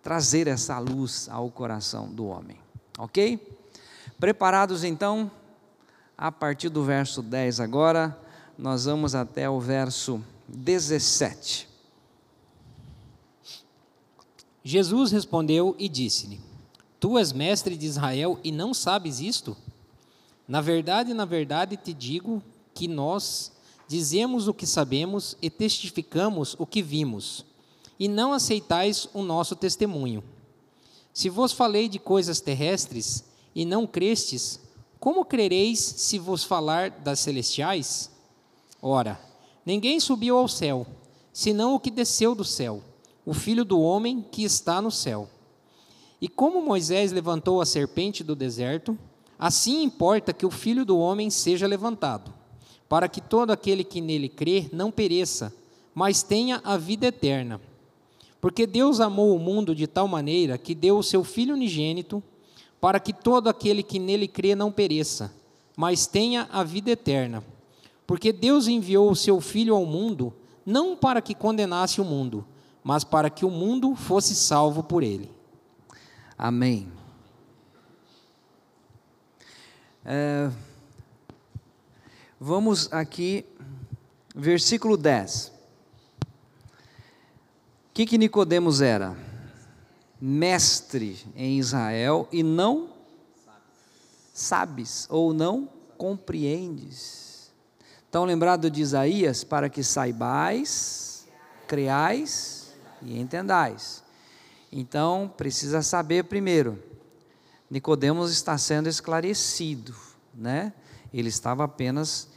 trazer 0.02 0.48
essa 0.48 0.80
luz 0.80 1.28
ao 1.30 1.48
coração 1.48 2.12
do 2.12 2.26
homem. 2.26 2.58
Ok? 2.98 3.56
Preparados 4.18 4.82
então? 4.82 5.30
A 6.18 6.32
partir 6.32 6.68
do 6.68 6.82
verso 6.82 7.22
10 7.22 7.60
agora, 7.60 8.18
nós 8.58 8.84
vamos 8.84 9.14
até 9.14 9.48
o 9.48 9.60
verso 9.60 10.22
17. 10.48 11.68
Jesus 14.64 15.10
respondeu 15.12 15.74
e 15.78 15.88
disse-lhe: 15.88 16.40
Tu 17.00 17.18
és 17.18 17.32
mestre 17.32 17.76
de 17.76 17.86
Israel 17.86 18.38
e 18.44 18.52
não 18.52 18.74
sabes 18.74 19.20
isto? 19.20 19.56
Na 20.46 20.60
verdade, 20.60 21.14
na 21.14 21.24
verdade 21.24 21.76
te 21.76 21.92
digo 21.92 22.42
que 22.74 22.88
nós 22.88 23.52
dizemos 23.86 24.48
o 24.48 24.54
que 24.54 24.66
sabemos 24.66 25.36
e 25.40 25.50
testificamos 25.50 26.56
o 26.58 26.66
que 26.66 26.82
vimos 26.82 27.44
e 27.98 28.08
não 28.08 28.32
aceitais 28.32 29.08
o 29.14 29.22
nosso 29.22 29.54
testemunho. 29.54 30.24
Se 31.12 31.28
vos 31.28 31.52
falei 31.52 31.88
de 31.88 31.98
coisas 31.98 32.40
terrestres 32.40 33.24
e 33.54 33.64
não 33.64 33.86
crestes, 33.86 34.58
como 34.98 35.24
crereis 35.24 35.78
se 35.78 36.18
vos 36.18 36.42
falar 36.42 36.90
das 36.90 37.20
celestiais? 37.20 38.10
Ora, 38.80 39.20
ninguém 39.64 40.00
subiu 40.00 40.36
ao 40.36 40.48
céu, 40.48 40.86
senão 41.32 41.74
o 41.74 41.80
que 41.80 41.90
desceu 41.90 42.34
do 42.34 42.44
céu, 42.44 42.82
o 43.24 43.34
Filho 43.34 43.64
do 43.64 43.80
homem 43.80 44.24
que 44.32 44.42
está 44.42 44.82
no 44.82 44.90
céu. 44.90 45.28
E 46.20 46.28
como 46.28 46.62
Moisés 46.62 47.12
levantou 47.12 47.60
a 47.60 47.66
serpente 47.66 48.24
do 48.24 48.34
deserto, 48.34 48.98
assim 49.38 49.82
importa 49.82 50.32
que 50.32 50.46
o 50.46 50.50
Filho 50.50 50.84
do 50.84 50.98
homem 50.98 51.30
seja 51.30 51.66
levantado, 51.66 52.32
para 52.92 53.08
que 53.08 53.22
todo 53.22 53.52
aquele 53.52 53.84
que 53.84 54.02
nele 54.02 54.28
crê 54.28 54.68
não 54.70 54.90
pereça, 54.90 55.50
mas 55.94 56.22
tenha 56.22 56.60
a 56.62 56.76
vida 56.76 57.06
eterna. 57.06 57.58
Porque 58.38 58.66
Deus 58.66 59.00
amou 59.00 59.34
o 59.34 59.38
mundo 59.38 59.74
de 59.74 59.86
tal 59.86 60.06
maneira 60.06 60.58
que 60.58 60.74
deu 60.74 60.98
o 60.98 61.02
seu 61.02 61.24
Filho 61.24 61.54
unigênito, 61.54 62.22
para 62.78 63.00
que 63.00 63.14
todo 63.14 63.48
aquele 63.48 63.82
que 63.82 63.98
nele 63.98 64.28
crê 64.28 64.54
não 64.54 64.70
pereça, 64.70 65.32
mas 65.74 66.06
tenha 66.06 66.46
a 66.52 66.62
vida 66.62 66.90
eterna. 66.90 67.42
Porque 68.06 68.30
Deus 68.30 68.68
enviou 68.68 69.10
o 69.10 69.16
seu 69.16 69.40
Filho 69.40 69.74
ao 69.74 69.86
mundo, 69.86 70.30
não 70.66 70.94
para 70.94 71.22
que 71.22 71.34
condenasse 71.34 71.98
o 71.98 72.04
mundo, 72.04 72.44
mas 72.84 73.04
para 73.04 73.30
que 73.30 73.46
o 73.46 73.50
mundo 73.50 73.94
fosse 73.94 74.34
salvo 74.34 74.82
por 74.82 75.02
ele. 75.02 75.30
Amém. 76.36 76.92
É, 80.04 80.50
vamos 82.44 82.92
aqui, 82.92 83.46
versículo 84.34 84.96
10. 84.96 85.52
O 86.18 87.94
que, 87.94 88.04
que 88.04 88.18
Nicodemos 88.18 88.80
era? 88.80 89.16
Mestre 90.20 91.24
em 91.36 91.56
Israel 91.60 92.28
e 92.32 92.42
não 92.42 92.90
sabes 94.34 95.06
ou 95.08 95.32
não 95.32 95.68
compreendes. 95.96 97.52
Estão 98.04 98.24
lembrado 98.24 98.68
de 98.68 98.82
Isaías? 98.82 99.44
Para 99.44 99.68
que 99.68 99.84
saibais, 99.84 101.28
creais 101.68 102.72
e 103.02 103.20
entendais. 103.20 104.02
Então, 104.72 105.32
precisa 105.36 105.80
saber 105.80 106.24
primeiro. 106.24 106.82
Nicodemos 107.70 108.32
está 108.32 108.58
sendo 108.58 108.88
esclarecido, 108.88 109.94
né? 110.34 110.72
Ele 111.12 111.28
estava 111.28 111.64
apenas 111.64 112.31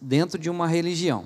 dentro 0.00 0.38
de 0.38 0.50
uma 0.50 0.66
religião. 0.66 1.24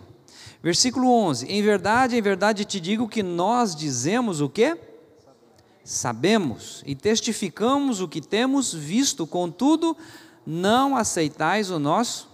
Versículo 0.63 1.09
11: 1.09 1.47
Em 1.47 1.63
verdade, 1.63 2.17
em 2.17 2.23
verdade 2.23 2.65
te 2.65 2.81
digo 2.81 3.09
que 3.09 3.23
nós 3.23 3.75
dizemos 3.75 4.41
o 4.41 4.49
que? 4.49 4.77
Sabemos 5.85 6.83
e 6.87 6.95
testificamos 6.95 8.01
o 8.01 8.09
que 8.09 8.21
temos 8.21 8.73
visto, 8.73 9.27
contudo, 9.27 9.97
não 10.47 10.97
aceitais 10.97 11.71
o 11.71 11.79
nosso 11.79 12.31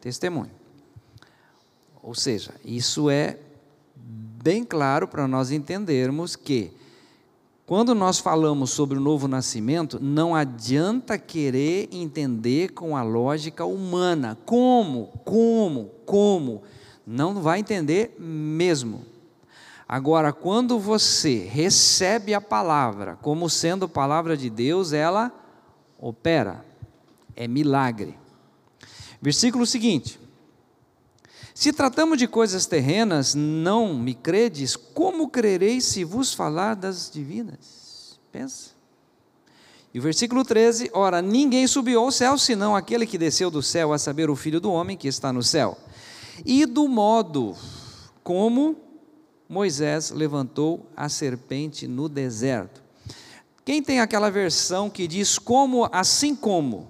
testemunho. 0.00 0.50
Ou 2.02 2.14
seja, 2.14 2.54
isso 2.64 3.10
é 3.10 3.38
bem 3.96 4.64
claro 4.64 5.08
para 5.08 5.28
nós 5.28 5.50
entendermos 5.50 6.36
que 6.36 6.72
quando 7.66 7.94
nós 7.94 8.18
falamos 8.18 8.70
sobre 8.70 8.98
o 8.98 9.00
novo 9.00 9.26
nascimento, 9.26 9.98
não 9.98 10.34
adianta 10.34 11.16
querer 11.16 11.88
entender 11.90 12.72
com 12.72 12.94
a 12.94 13.02
lógica 13.02 13.64
humana. 13.64 14.36
Como? 14.44 15.06
Como? 15.24 15.86
Como? 16.04 16.62
Não 17.06 17.40
vai 17.40 17.60
entender 17.60 18.16
mesmo. 18.18 19.06
Agora, 19.88 20.30
quando 20.30 20.78
você 20.78 21.38
recebe 21.38 22.34
a 22.34 22.40
palavra 22.40 23.18
como 23.22 23.48
sendo 23.48 23.88
palavra 23.88 24.36
de 24.36 24.50
Deus, 24.50 24.92
ela 24.92 25.32
opera. 25.98 26.64
É 27.34 27.48
milagre. 27.48 28.14
Versículo 29.22 29.64
seguinte: 29.64 30.20
Se 31.54 31.72
tratamos 31.72 32.18
de 32.18 32.26
coisas 32.26 32.66
terrenas, 32.66 33.32
não 33.32 33.94
me 33.94 34.12
credes, 34.12 34.74
como 34.74 35.28
crereis 35.28 35.84
se 35.84 36.02
vos 36.02 36.34
falar 36.34 36.74
das 36.74 37.08
divinas? 37.08 38.18
Pensa. 38.32 38.70
E 39.94 40.00
o 40.00 40.02
versículo 40.02 40.44
13: 40.44 40.90
Ora, 40.92 41.22
ninguém 41.22 41.68
subiu 41.68 42.00
ao 42.00 42.10
céu 42.10 42.36
senão 42.36 42.74
aquele 42.74 43.06
que 43.06 43.16
desceu 43.16 43.52
do 43.52 43.62
céu, 43.62 43.92
a 43.92 43.98
saber, 43.98 44.28
o 44.28 44.34
Filho 44.34 44.60
do 44.60 44.72
homem 44.72 44.96
que 44.96 45.06
está 45.06 45.32
no 45.32 45.44
céu. 45.44 45.78
E 46.44 46.66
do 46.66 46.88
modo 46.88 47.54
como 48.24 48.76
Moisés 49.48 50.10
levantou 50.10 50.84
a 50.96 51.08
serpente 51.08 51.86
no 51.86 52.08
deserto. 52.08 52.82
Quem 53.64 53.80
tem 53.80 54.00
aquela 54.00 54.28
versão 54.28 54.90
que 54.90 55.06
diz 55.06 55.38
como, 55.38 55.88
assim 55.92 56.34
como? 56.34 56.88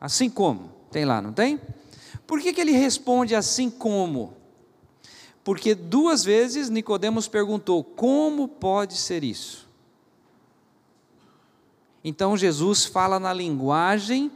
Assim 0.00 0.30
como. 0.30 0.70
Tem 0.92 1.04
lá, 1.04 1.20
não 1.20 1.32
tem? 1.32 1.60
Por 2.26 2.40
que, 2.40 2.52
que 2.52 2.60
ele 2.60 2.72
responde 2.72 3.34
assim 3.34 3.70
como? 3.70 4.34
Porque 5.42 5.74
duas 5.74 6.24
vezes 6.24 6.70
Nicodemos 6.70 7.28
perguntou: 7.28 7.84
como 7.84 8.48
pode 8.48 8.96
ser 8.96 9.22
isso? 9.22 9.68
Então 12.02 12.36
Jesus 12.36 12.84
fala 12.84 13.20
na 13.20 13.32
linguagem 13.32 14.30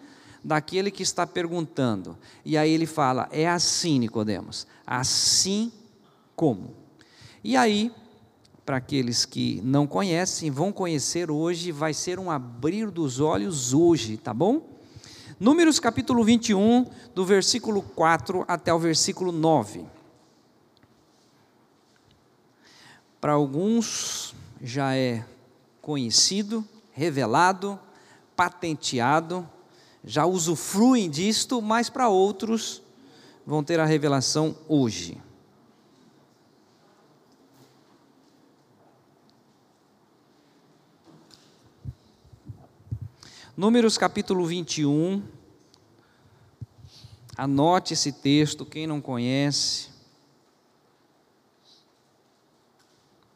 daquele 0.44 0.90
que 0.90 1.02
está 1.02 1.26
perguntando. 1.26 2.16
E 2.44 2.56
aí 2.56 2.70
ele 2.70 2.86
fala: 2.86 3.28
é 3.32 3.48
assim, 3.48 3.98
Nicodemos, 3.98 4.66
assim 4.86 5.72
como. 6.36 6.74
E 7.42 7.56
aí, 7.56 7.90
para 8.66 8.76
aqueles 8.76 9.24
que 9.24 9.60
não 9.64 9.86
conhecem, 9.86 10.50
vão 10.50 10.70
conhecer 10.70 11.30
hoje, 11.30 11.72
vai 11.72 11.94
ser 11.94 12.18
um 12.18 12.30
abrir 12.30 12.90
dos 12.90 13.18
olhos 13.20 13.72
hoje, 13.72 14.18
tá 14.18 14.34
bom? 14.34 14.77
Números 15.40 15.78
capítulo 15.78 16.24
21, 16.24 16.84
do 17.14 17.24
versículo 17.24 17.80
4 17.80 18.44
até 18.48 18.74
o 18.74 18.78
versículo 18.78 19.30
9. 19.30 19.86
Para 23.20 23.34
alguns 23.34 24.34
já 24.60 24.96
é 24.96 25.24
conhecido, 25.80 26.66
revelado, 26.90 27.78
patenteado, 28.34 29.48
já 30.02 30.26
usufruem 30.26 31.08
disto, 31.08 31.62
mas 31.62 31.88
para 31.88 32.08
outros 32.08 32.82
vão 33.46 33.62
ter 33.62 33.78
a 33.78 33.84
revelação 33.84 34.56
hoje. 34.68 35.22
Números 43.58 43.98
capítulo 43.98 44.46
21. 44.46 45.20
Anote 47.36 47.92
esse 47.92 48.12
texto, 48.12 48.64
quem 48.64 48.86
não 48.86 49.00
conhece. 49.00 49.90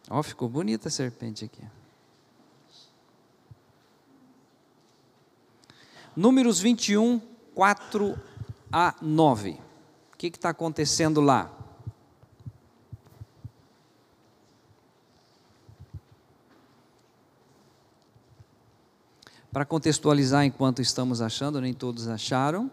Ó, 0.09 0.21
oh, 0.21 0.23
ficou 0.23 0.49
bonita 0.49 0.87
a 0.87 0.93
serpente 0.93 1.45
aqui. 1.45 1.65
Números 6.15 6.61
21, 6.61 7.21
4 7.53 8.17
a 8.71 8.95
9. 9.03 9.59
O 10.15 10.17
que 10.17 10.29
está 10.29 10.51
acontecendo 10.51 11.21
lá? 11.21 11.51
Para 19.53 19.67
contextualizar, 19.67 20.47
enquanto 20.47 20.81
estamos 20.81 21.21
achando, 21.21 21.61
nem 21.61 21.75
todos 21.75 22.09
acharam. 22.09 22.71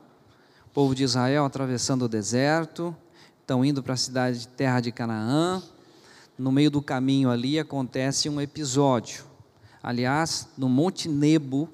O 0.65 0.69
povo 0.69 0.95
de 0.95 1.03
Israel 1.03 1.43
atravessando 1.43 2.03
o 2.03 2.07
deserto, 2.07 2.95
estão 3.41 3.65
indo 3.65 3.83
para 3.83 3.95
a 3.95 3.97
cidade 3.97 4.39
de 4.39 4.47
terra 4.47 4.79
de 4.79 4.89
Canaã. 4.89 5.61
No 6.37 6.53
meio 6.53 6.71
do 6.71 6.81
caminho 6.81 7.29
ali 7.29 7.59
acontece 7.59 8.29
um 8.29 8.39
episódio. 8.39 9.25
Aliás, 9.83 10.47
no 10.57 10.69
Monte 10.69 11.09
Nebo, 11.09 11.67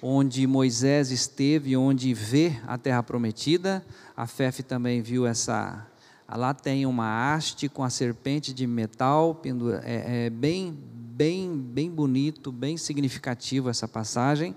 onde 0.00 0.46
Moisés 0.46 1.10
esteve, 1.10 1.76
onde 1.76 2.14
vê 2.14 2.58
a 2.66 2.78
terra 2.78 3.02
prometida, 3.02 3.84
a 4.16 4.26
Fefe 4.26 4.62
também 4.62 5.02
viu 5.02 5.26
essa. 5.26 5.86
Lá 6.26 6.54
tem 6.54 6.86
uma 6.86 7.34
haste 7.34 7.68
com 7.68 7.84
a 7.84 7.90
serpente 7.90 8.54
de 8.54 8.66
metal, 8.66 9.38
é, 9.84 10.26
é 10.26 10.30
bem, 10.30 10.78
bem, 11.16 11.56
bem 11.56 11.90
bonito, 11.90 12.52
bem 12.52 12.76
significativo 12.76 13.70
essa 13.70 13.88
passagem 13.88 14.54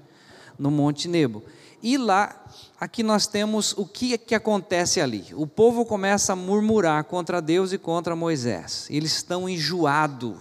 no 0.58 0.70
Monte 0.70 1.08
Nebo. 1.08 1.42
E 1.82 1.98
lá, 1.98 2.46
aqui 2.78 3.02
nós 3.02 3.26
temos 3.26 3.72
o 3.78 3.86
que, 3.86 4.18
que 4.18 4.36
acontece 4.36 5.00
ali. 5.00 5.26
O 5.32 5.48
povo 5.48 5.86
começa 5.86 6.34
a 6.34 6.36
murmurar 6.36 7.06
contra 7.06 7.42
Deus 7.42 7.72
e 7.72 7.78
contra 7.78 8.14
Moisés. 8.14 8.88
Eles 8.90 9.14
estão 9.14 9.48
enjoados, 9.48 10.36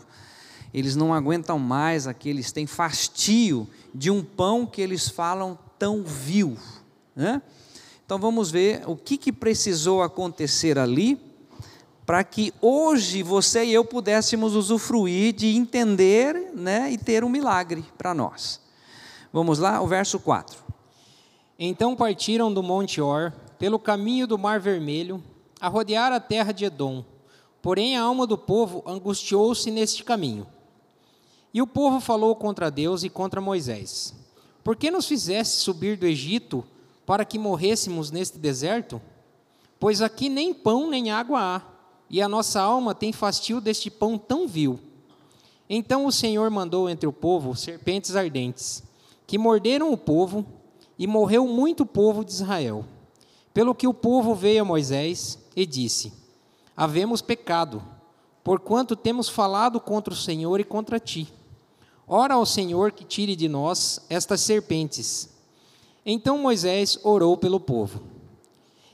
eles 0.75 0.97
não 0.97 1.15
aguentam 1.15 1.57
mais 1.57 2.09
aqueles, 2.09 2.51
têm 2.51 2.67
fastio 2.67 3.69
de 3.95 4.11
um 4.11 4.21
pão 4.21 4.67
que 4.67 4.83
eles 4.83 5.09
falam 5.09 5.57
tão 5.79 6.03
vil. 6.03 6.57
Né? 7.15 7.41
Então 8.05 8.19
vamos 8.19 8.51
ver 8.51 8.83
o 8.89 8.97
que, 8.97 9.17
que 9.17 9.31
precisou 9.31 10.03
acontecer 10.03 10.81
ali 10.81 11.28
para 12.09 12.25
que 12.25 12.55
hoje 12.63 13.23
você 13.23 13.67
e 13.67 13.75
eu 13.75 13.85
pudéssemos 13.85 14.55
usufruir 14.55 15.35
de 15.35 15.55
entender 15.55 16.53
né, 16.55 16.91
e 16.91 16.97
ter 16.97 17.23
um 17.23 17.29
milagre 17.29 17.85
para 17.99 18.15
nós. 18.15 18.63
Vamos 19.31 19.59
lá, 19.59 19.83
o 19.83 19.87
verso 19.87 20.19
4. 20.19 20.57
Então 21.59 21.95
partiram 21.95 22.51
do 22.51 22.63
Monte 22.63 22.99
Or, 22.99 23.31
pelo 23.59 23.79
caminho 23.79 24.27
do 24.27 24.39
Mar 24.39 24.59
Vermelho, 24.59 25.23
a 25.61 25.69
rodear 25.69 26.11
a 26.11 26.19
terra 26.19 26.51
de 26.51 26.65
Edom. 26.65 27.05
Porém, 27.61 27.99
a 27.99 28.05
alma 28.05 28.27
do 28.27 28.39
povo 28.39 28.83
angustiou-se 28.87 29.71
neste 29.71 30.03
caminho. 30.03 30.47
E 31.53 31.61
o 31.61 31.67
povo 31.67 32.01
falou 32.01 32.35
contra 32.35 32.71
Deus 32.71 33.05
e 33.05 33.11
contra 33.11 33.39
Moisés: 33.39 34.15
Por 34.65 34.77
que 34.77 34.91
nos 34.91 35.07
fizeste 35.07 35.59
subir 35.59 35.99
do 35.99 36.07
Egito 36.07 36.65
para 37.05 37.27
que 37.27 37.39
morrêssemos 37.39 38.11
neste 38.11 38.39
deserto? 38.39 38.99
Pois 39.79 40.01
aqui 40.01 40.31
nem 40.31 40.55
pão 40.55 40.89
nem 40.89 41.11
água 41.11 41.39
há 41.39 41.78
e 42.11 42.23
a 42.23 42.29
nossa 42.29 42.61
alma 42.61 42.95
tem 42.95 43.13
fastio 43.13 43.61
deste 43.61 43.91
pão 43.91 44.17
tão 44.17 44.47
vil. 44.47 44.79
Então 45.69 46.07
o 46.07 46.13
Senhor 46.13 46.51
mandou 46.51 46.89
entre 46.89 47.07
o 47.07 47.13
povo 47.13 47.55
serpentes 47.55 48.17
ardentes, 48.17 48.83
que 49.27 49.37
morderam 49.37 49.93
o 49.93 49.97
povo, 49.97 50.47
e 50.99 51.07
morreu 51.07 51.47
muito 51.47 51.87
povo 51.87 52.25
de 52.25 52.33
Israel. 52.33 52.85
Pelo 53.55 53.75
que 53.75 53.87
o 53.87 53.95
povo 53.95 54.35
veio 54.35 54.63
a 54.63 54.65
Moisés 54.65 55.39
e 55.55 55.65
disse: 55.65 56.13
Havemos 56.77 57.23
pecado, 57.23 57.83
porquanto 58.43 58.97
temos 58.97 59.29
falado 59.29 59.81
contra 59.81 60.13
o 60.13 60.17
Senhor 60.17 60.59
e 60.59 60.65
contra 60.65 60.99
ti. 60.99 61.33
Ora 62.07 62.35
ao 62.35 62.47
Senhor 62.47 62.91
que 62.93 63.05
tire 63.05 63.37
de 63.37 63.49
nós 63.49 64.01
estas 64.09 64.41
serpentes. 64.41 65.29
Então 66.05 66.39
Moisés 66.39 66.99
orou 67.05 67.37
pelo 67.37 67.61
povo. 67.61 68.03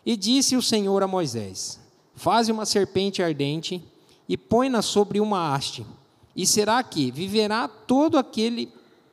E 0.04 0.16
disse 0.16 0.56
o 0.56 0.62
Senhor 0.62 1.02
a 1.02 1.06
Moisés: 1.06 1.80
Faze 2.24 2.50
uma 2.50 2.64
serpente 2.64 3.22
ardente 3.22 3.84
e 4.26 4.34
põe-na 4.34 4.80
sobre 4.80 5.20
uma 5.20 5.54
haste. 5.54 5.84
E 6.34 6.46
será 6.46 6.82
que 6.82 7.10
viverá 7.10 7.68
todo 7.68 8.16
aquele 8.16 8.72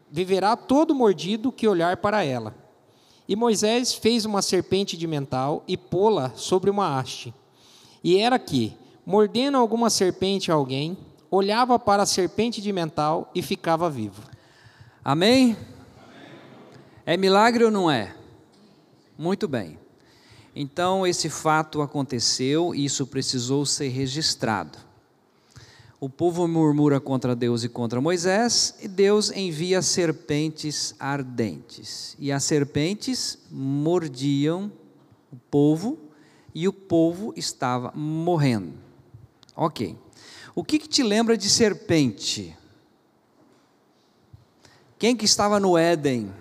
viverá 0.10 0.56
todo 0.56 0.96
mordido 0.96 1.52
que 1.52 1.68
olhar 1.68 1.98
para 1.98 2.24
ela. 2.24 2.56
E 3.28 3.36
Moisés 3.36 3.94
fez 3.94 4.24
uma 4.24 4.42
serpente 4.42 4.96
de 4.96 5.08
mental 5.08 5.62
e 5.68 5.76
pô-la 5.76 6.32
sobre 6.38 6.70
uma 6.70 6.98
haste. 6.98 7.34
E 8.02 8.18
era 8.18 8.40
que, 8.40 8.78
mordendo 9.06 9.58
alguma 9.58 9.90
serpente 9.90 10.50
a 10.50 10.56
alguém, 10.56 10.98
olhava 11.30 11.78
para 11.78 12.04
a 12.04 12.06
serpente 12.06 12.62
de 12.62 12.72
mental 12.72 13.30
e 13.36 13.42
ficava 13.42 13.90
vivo. 13.90 14.24
Amém? 15.04 15.44
Amém? 15.44 15.58
É 17.06 17.18
milagre 17.18 17.66
ou 17.66 17.72
não 17.72 17.92
é? 17.92 18.16
Muito 19.18 19.50
bem. 19.50 19.81
Então, 20.56 21.08
esse 21.08 21.30
fato 21.30 21.82
aconteceu 21.82 22.76
e 22.76 22.86
isso 22.86 23.08
precisou 23.08 23.66
ser 23.66 23.88
registrado. 23.90 24.78
O 26.00 26.10
povo 26.10 26.48
murmura 26.48 27.00
contra 27.00 27.36
Deus 27.36 27.64
e 27.64 27.70
contra 27.70 28.02
Moisés, 28.02 28.76
e 28.82 28.88
Deus 28.88 29.32
envia 29.32 29.82
serpentes 29.84 30.96
ardentes. 31.00 32.16
E 32.18 32.32
as 32.32 32.44
serpentes 32.44 33.38
mordiam 33.52 34.72
o 35.32 35.36
povo 35.36 36.00
e 36.56 36.68
o 36.68 36.74
povo 36.74 37.34
estava 37.38 37.92
morrendo. 37.96 38.74
Ok. 39.56 39.96
O 40.56 40.64
que, 40.64 40.80
que 40.80 40.90
te 40.90 41.04
lembra 41.04 41.38
de 41.38 41.50
serpente? 41.50 42.58
Quem 44.98 45.16
que 45.16 45.26
estava 45.26 45.60
no 45.60 45.78
Éden? 45.78 46.34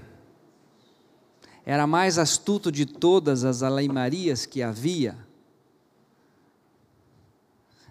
Era 1.70 1.86
mais 1.86 2.18
astuto 2.18 2.72
de 2.72 2.84
todas 2.84 3.44
as 3.44 3.62
aleimarias 3.62 4.44
que 4.44 4.60
havia? 4.60 5.16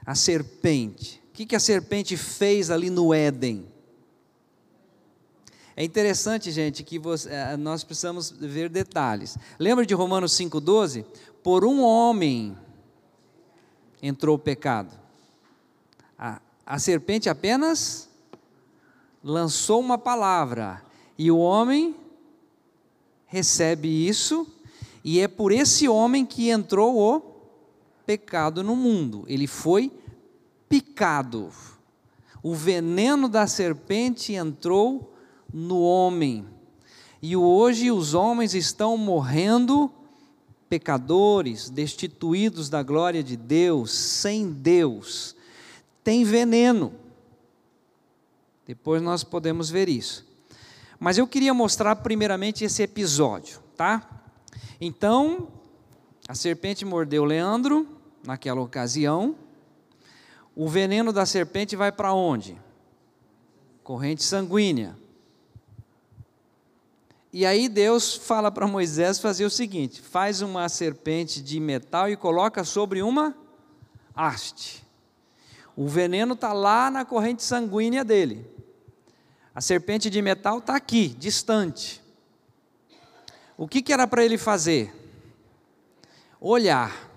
A 0.05 0.13
serpente. 0.15 1.23
O 1.29 1.31
que, 1.31 1.45
que 1.45 1.55
a 1.55 1.61
serpente 1.61 2.17
fez 2.17 2.69
ali 2.69 2.89
no 2.89 3.13
Éden? 3.13 3.65
É 5.77 5.83
interessante, 5.85 6.51
gente, 6.51 6.83
que 6.83 6.99
você, 6.99 7.29
eh, 7.29 7.55
nós 7.55 7.85
precisamos 7.85 8.31
ver 8.31 8.67
detalhes. 8.67 9.37
Lembra 9.57 9.85
de 9.85 9.93
Romanos 9.93 10.33
5,12? 10.33 11.05
Por 11.41 11.63
um 11.63 11.81
homem 11.81 12.57
entrou 14.01 14.35
o 14.35 14.39
pecado. 14.39 14.93
A, 16.17 16.41
a 16.65 16.79
serpente 16.79 17.29
apenas 17.29 18.09
lançou 19.23 19.79
uma 19.79 19.97
palavra 19.97 20.83
e 21.17 21.31
o 21.31 21.37
homem 21.37 21.95
recebe 23.29 23.87
isso, 23.87 24.45
e 25.03 25.19
é 25.19 25.27
por 25.27 25.51
esse 25.51 25.87
homem 25.87 26.25
que 26.25 26.49
entrou 26.49 26.97
o 26.97 27.21
pecado 28.05 28.63
no 28.63 28.75
mundo. 28.75 29.23
Ele 29.27 29.47
foi 29.47 29.91
picado. 30.67 31.49
O 32.43 32.53
veneno 32.53 33.29
da 33.29 33.47
serpente 33.47 34.33
entrou 34.33 35.13
no 35.53 35.79
homem. 35.81 36.45
E 37.21 37.35
hoje 37.35 37.91
os 37.91 38.13
homens 38.13 38.53
estão 38.53 38.97
morrendo 38.97 39.91
pecadores, 40.69 41.69
destituídos 41.69 42.69
da 42.69 42.83
glória 42.83 43.23
de 43.23 43.35
Deus, 43.35 43.91
sem 43.91 44.51
Deus. 44.51 45.35
Tem 46.03 46.23
veneno. 46.23 46.93
Depois 48.65 49.01
nós 49.01 49.23
podemos 49.23 49.69
ver 49.69 49.89
isso. 49.89 50.28
Mas 50.99 51.17
eu 51.17 51.25
queria 51.25 51.53
mostrar 51.53 51.95
primeiramente 51.97 52.65
esse 52.65 52.83
episódio, 52.83 53.59
tá? 53.77 54.07
Então, 54.81 55.47
a 56.27 56.35
serpente 56.35 56.83
mordeu 56.83 57.23
Leandro 57.23 57.87
naquela 58.25 58.59
ocasião. 58.59 59.35
O 60.55 60.67
veneno 60.67 61.13
da 61.13 61.25
serpente 61.25 61.75
vai 61.75 61.91
para 61.91 62.13
onde? 62.13 62.59
Corrente 63.83 64.23
sanguínea. 64.23 64.97
E 67.31 67.45
aí 67.45 67.69
Deus 67.69 68.15
fala 68.15 68.51
para 68.51 68.67
Moisés 68.67 69.19
fazer 69.19 69.45
o 69.45 69.49
seguinte: 69.49 70.01
faz 70.01 70.41
uma 70.41 70.67
serpente 70.67 71.41
de 71.41 71.59
metal 71.59 72.09
e 72.09 72.17
coloca 72.17 72.63
sobre 72.63 73.01
uma 73.01 73.35
haste. 74.15 74.83
O 75.75 75.87
veneno 75.87 76.33
está 76.33 76.51
lá 76.51 76.91
na 76.91 77.05
corrente 77.05 77.41
sanguínea 77.41 78.03
dele. 78.03 78.45
A 79.59 79.61
serpente 79.61 80.09
de 80.09 80.21
metal 80.21 80.59
está 80.59 80.73
aqui, 80.73 81.09
distante. 81.09 82.01
O 83.57 83.67
que, 83.67 83.81
que 83.81 83.91
era 83.91 84.07
para 84.07 84.23
ele 84.23 84.37
fazer? 84.37 84.89
Olhar. 86.39 87.11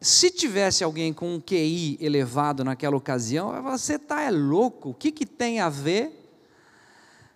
Se 0.00 0.30
tivesse 0.30 0.82
alguém 0.82 1.12
com 1.12 1.34
um 1.34 1.38
QI 1.38 1.98
elevado 2.00 2.64
naquela 2.64 2.96
ocasião, 2.96 3.62
você 3.62 3.96
está 3.96 4.22
é 4.22 4.30
louco, 4.30 4.88
o 4.88 4.94
que, 4.94 5.12
que 5.12 5.26
tem 5.26 5.60
a 5.60 5.68
ver 5.68 6.10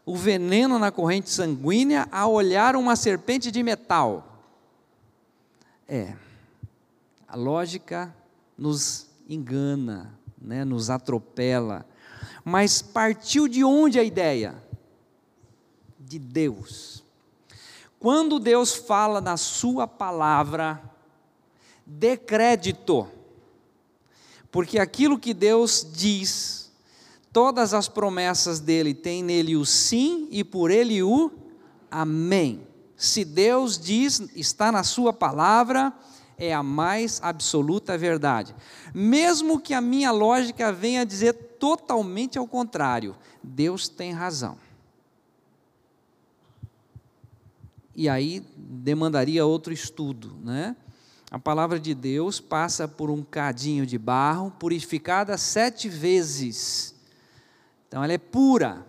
o 0.07 0.17
veneno 0.17 0.79
na 0.79 0.91
corrente 0.91 1.29
sanguínea 1.29 2.09
a 2.11 2.27
olhar 2.27 2.75
uma 2.75 2.97
serpente 2.97 3.51
de 3.51 3.63
metal? 3.63 4.47
É, 5.87 6.15
a 7.29 7.37
lógica 7.37 8.17
nos 8.57 9.12
engana, 9.29 10.19
né, 10.41 10.65
nos 10.65 10.91
atropela. 10.91 11.87
Mas 12.45 12.83
partiu 12.83 13.47
de 13.47 13.65
onde 13.65 13.99
a 13.99 14.03
ideia? 14.03 14.63
De 15.99 16.19
Deus. 16.19 17.05
Quando 17.99 18.41
Deus 18.41 18.75
fala 18.75 19.21
na 19.21 19.37
Sua 19.37 19.87
palavra, 19.87 20.83
dê 21.87 22.17
crédito, 22.17 23.09
porque 24.51 24.79
aquilo 24.79 25.19
que 25.19 25.33
Deus 25.33 25.87
diz, 25.93 26.73
todas 27.33 27.73
as 27.73 27.89
promessas 27.89 28.61
dele 28.61 28.93
têm 28.93 29.23
nele 29.23 29.57
o 29.57 29.65
sim 29.65 30.29
e 30.31 30.43
por 30.43 30.71
ele 30.71 31.03
o 31.03 31.31
amém. 31.91 32.67
Se 32.97 33.25
Deus 33.25 33.79
diz, 33.79 34.21
está 34.35 34.73
na 34.73 34.83
Sua 34.83 35.13
palavra, 35.13 35.93
é 36.43 36.53
a 36.53 36.63
mais 36.63 37.21
absoluta 37.23 37.97
verdade. 37.97 38.53
Mesmo 38.93 39.61
que 39.61 39.73
a 39.73 39.81
minha 39.81 40.11
lógica 40.11 40.73
venha 40.73 41.07
dizer 41.07 41.33
totalmente 41.33 42.37
ao 42.37 42.49
contrário, 42.49 43.15
Deus 43.41 43.89
tem 43.89 44.11
razão. 44.11 44.59
E 47.95 48.09
aí 48.09 48.45
demandaria 48.57 49.47
outro 49.47 49.73
estudo, 49.73 50.37
né? 50.43 50.75
A 51.31 51.39
palavra 51.39 51.79
de 51.79 51.95
Deus 51.95 52.41
passa 52.41 52.89
por 52.89 53.09
um 53.09 53.23
cadinho 53.23 53.87
de 53.87 53.97
barro, 53.97 54.51
purificada 54.59 55.39
sete 55.39 55.89
vezes. 55.89 56.93
Então 57.87 58.03
ela 58.03 58.13
é 58.13 58.19
pura. 58.19 58.85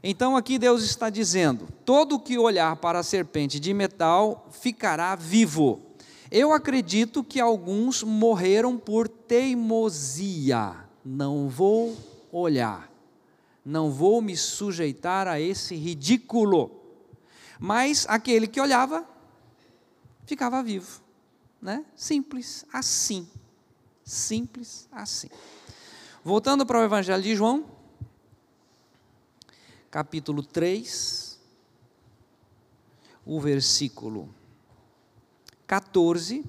Então 0.00 0.36
aqui 0.36 0.60
Deus 0.60 0.84
está 0.84 1.10
dizendo: 1.10 1.66
todo 1.84 2.20
que 2.20 2.38
olhar 2.38 2.76
para 2.76 3.00
a 3.00 3.02
serpente 3.02 3.58
de 3.58 3.74
metal 3.74 4.48
ficará 4.52 5.16
vivo. 5.16 5.87
Eu 6.30 6.52
acredito 6.52 7.24
que 7.24 7.40
alguns 7.40 8.02
morreram 8.02 8.76
por 8.76 9.08
teimosia. 9.08 10.76
Não 11.04 11.48
vou 11.48 11.96
olhar, 12.30 12.92
não 13.64 13.90
vou 13.90 14.20
me 14.20 14.36
sujeitar 14.36 15.26
a 15.26 15.40
esse 15.40 15.74
ridículo. 15.74 16.70
Mas 17.58 18.06
aquele 18.08 18.46
que 18.46 18.60
olhava 18.60 19.08
ficava 20.26 20.62
vivo 20.62 21.08
né? 21.60 21.84
Simples 21.94 22.64
assim. 22.72 23.28
Simples 24.04 24.88
assim. 24.90 25.28
Voltando 26.24 26.64
para 26.64 26.80
o 26.80 26.84
Evangelho 26.84 27.22
de 27.22 27.36
João, 27.36 27.66
capítulo 29.90 30.42
3, 30.42 31.38
o 33.24 33.40
versículo 33.40 34.34
14, 35.68 36.46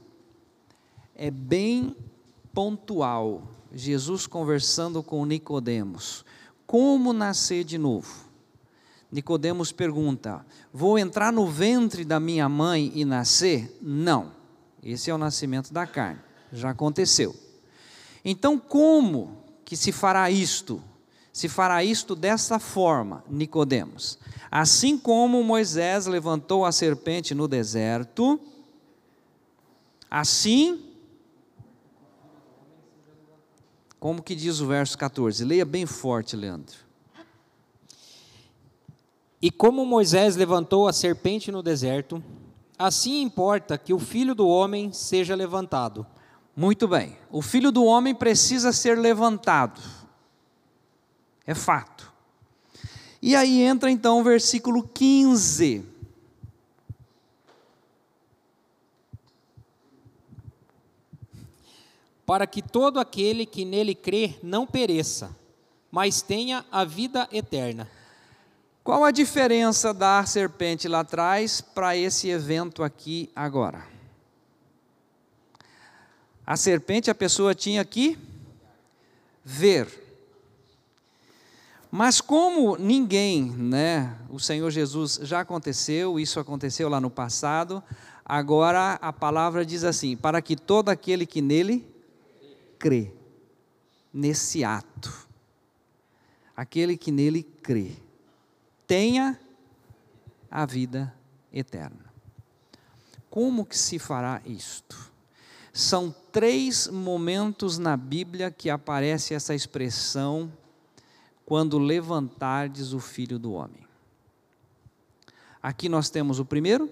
é 1.14 1.30
bem 1.30 1.94
pontual. 2.54 3.44
Jesus 3.72 4.26
conversando 4.26 5.04
com 5.04 5.26
Nicodemos. 5.26 6.26
Como 6.66 7.12
nascer 7.12 7.66
de 7.66 7.78
novo? 7.78 8.30
Nicodemos 9.12 9.74
pergunta: 9.74 10.46
Vou 10.74 10.98
entrar 10.98 11.34
no 11.34 11.46
ventre 11.46 12.06
da 12.06 12.18
minha 12.18 12.48
mãe 12.48 12.94
e 12.96 13.04
nascer? 13.04 13.78
Não. 13.82 14.32
Esse 14.82 15.12
é 15.12 15.14
o 15.14 15.18
nascimento 15.18 15.74
da 15.74 15.86
carne. 15.86 16.22
Já 16.54 16.70
aconteceu. 16.70 17.36
Então, 18.24 18.58
como 18.58 19.44
que 19.66 19.76
se 19.76 19.92
fará 19.92 20.32
isto? 20.32 20.82
Se 21.34 21.50
fará 21.50 21.84
isto 21.84 22.16
dessa 22.16 22.58
forma, 22.58 23.24
Nicodemos. 23.30 24.18
Assim 24.50 24.98
como 24.98 25.44
Moisés 25.44 26.06
levantou 26.06 26.66
a 26.66 26.72
serpente 26.72 27.36
no 27.36 27.48
deserto, 27.48 28.40
assim 30.10 30.86
como 34.00 34.24
que 34.24 34.34
diz 34.34 34.62
o 34.62 34.68
verso 34.68 34.98
14? 34.98 35.44
Leia 35.44 35.66
bem 35.66 35.86
forte, 35.86 36.36
Leandro. 36.36 36.78
E 39.42 39.52
como 39.52 39.86
Moisés 39.86 40.36
levantou 40.36 40.88
a 40.88 40.94
serpente 40.94 41.52
no 41.52 41.62
deserto, 41.62 42.24
Assim 42.80 43.22
importa 43.22 43.78
que 43.78 43.94
o 43.94 44.00
filho 44.00 44.34
do 44.34 44.48
homem 44.48 44.94
seja 44.94 45.36
levantado. 45.36 46.08
Muito 46.56 46.88
bem. 46.88 47.18
O 47.30 47.42
filho 47.42 47.74
do 47.74 47.84
homem 47.84 48.16
precisa 48.16 48.72
ser 48.72 48.98
levantado. 48.98 49.82
É 51.46 51.54
fato. 51.54 52.10
E 53.22 53.36
aí 53.36 53.62
entra 53.62 53.92
então 53.92 54.22
o 54.22 54.24
versículo 54.24 54.82
15. 54.82 55.84
Para 62.30 62.46
que 62.46 62.62
todo 62.62 63.00
aquele 63.00 63.44
que 63.44 63.66
nele 63.66 63.96
crê 63.96 64.36
não 64.44 64.68
pereça, 64.68 65.36
mas 65.90 66.22
tenha 66.22 66.64
a 66.72 66.86
vida 66.86 67.28
eterna. 67.32 67.90
Qual 68.84 69.04
a 69.04 69.10
diferença 69.10 69.92
da 69.96 70.24
serpente 70.28 70.88
lá 70.88 71.00
atrás 71.00 71.60
para 71.60 71.98
esse 71.98 72.30
evento 72.30 72.84
aqui 72.84 73.32
agora? 73.36 73.84
A 76.46 76.56
serpente 76.56 77.10
a 77.10 77.16
pessoa 77.16 77.56
tinha 77.56 77.84
que 77.84 78.16
ver. 79.44 79.88
Mas 81.90 82.22
como 82.22 82.78
ninguém, 82.78 83.50
né, 83.50 84.16
o 84.30 84.40
Senhor 84.40 84.70
Jesus 84.70 85.20
já 85.24 85.40
aconteceu, 85.40 86.20
isso 86.20 86.40
aconteceu 86.40 86.90
lá 86.90 87.02
no 87.02 87.10
passado, 87.10 87.84
agora 88.24 89.00
a 89.02 89.12
palavra 89.12 89.66
diz 89.66 89.84
assim: 89.84 90.16
para 90.16 90.44
que 90.44 90.56
todo 90.56 90.90
aquele 90.90 91.26
que 91.26 91.42
nele 91.42 91.98
crê, 92.80 93.12
nesse 94.12 94.64
ato, 94.64 95.28
aquele 96.56 96.98
que 96.98 97.12
nele 97.12 97.44
crê, 97.44 97.92
tenha 98.88 99.40
a 100.50 100.66
vida 100.66 101.14
eterna. 101.54 102.12
Como 103.30 103.66
que 103.66 103.78
se 103.78 104.00
fará 104.00 104.42
isto? 104.46 105.12
São 105.72 106.14
três 106.32 106.88
momentos 106.88 107.78
na 107.78 107.96
Bíblia 107.96 108.50
que 108.50 108.70
aparece 108.70 109.34
essa 109.34 109.54
expressão 109.54 110.52
quando 111.46 111.78
levantardes 111.78 112.94
o 112.94 113.00
filho 113.00 113.38
do 113.38 113.54
homem. 113.54 113.88
Aqui 115.62 115.90
nós 115.90 116.10
temos 116.10 116.40
o 116.40 116.46
primeiro, 116.46 116.90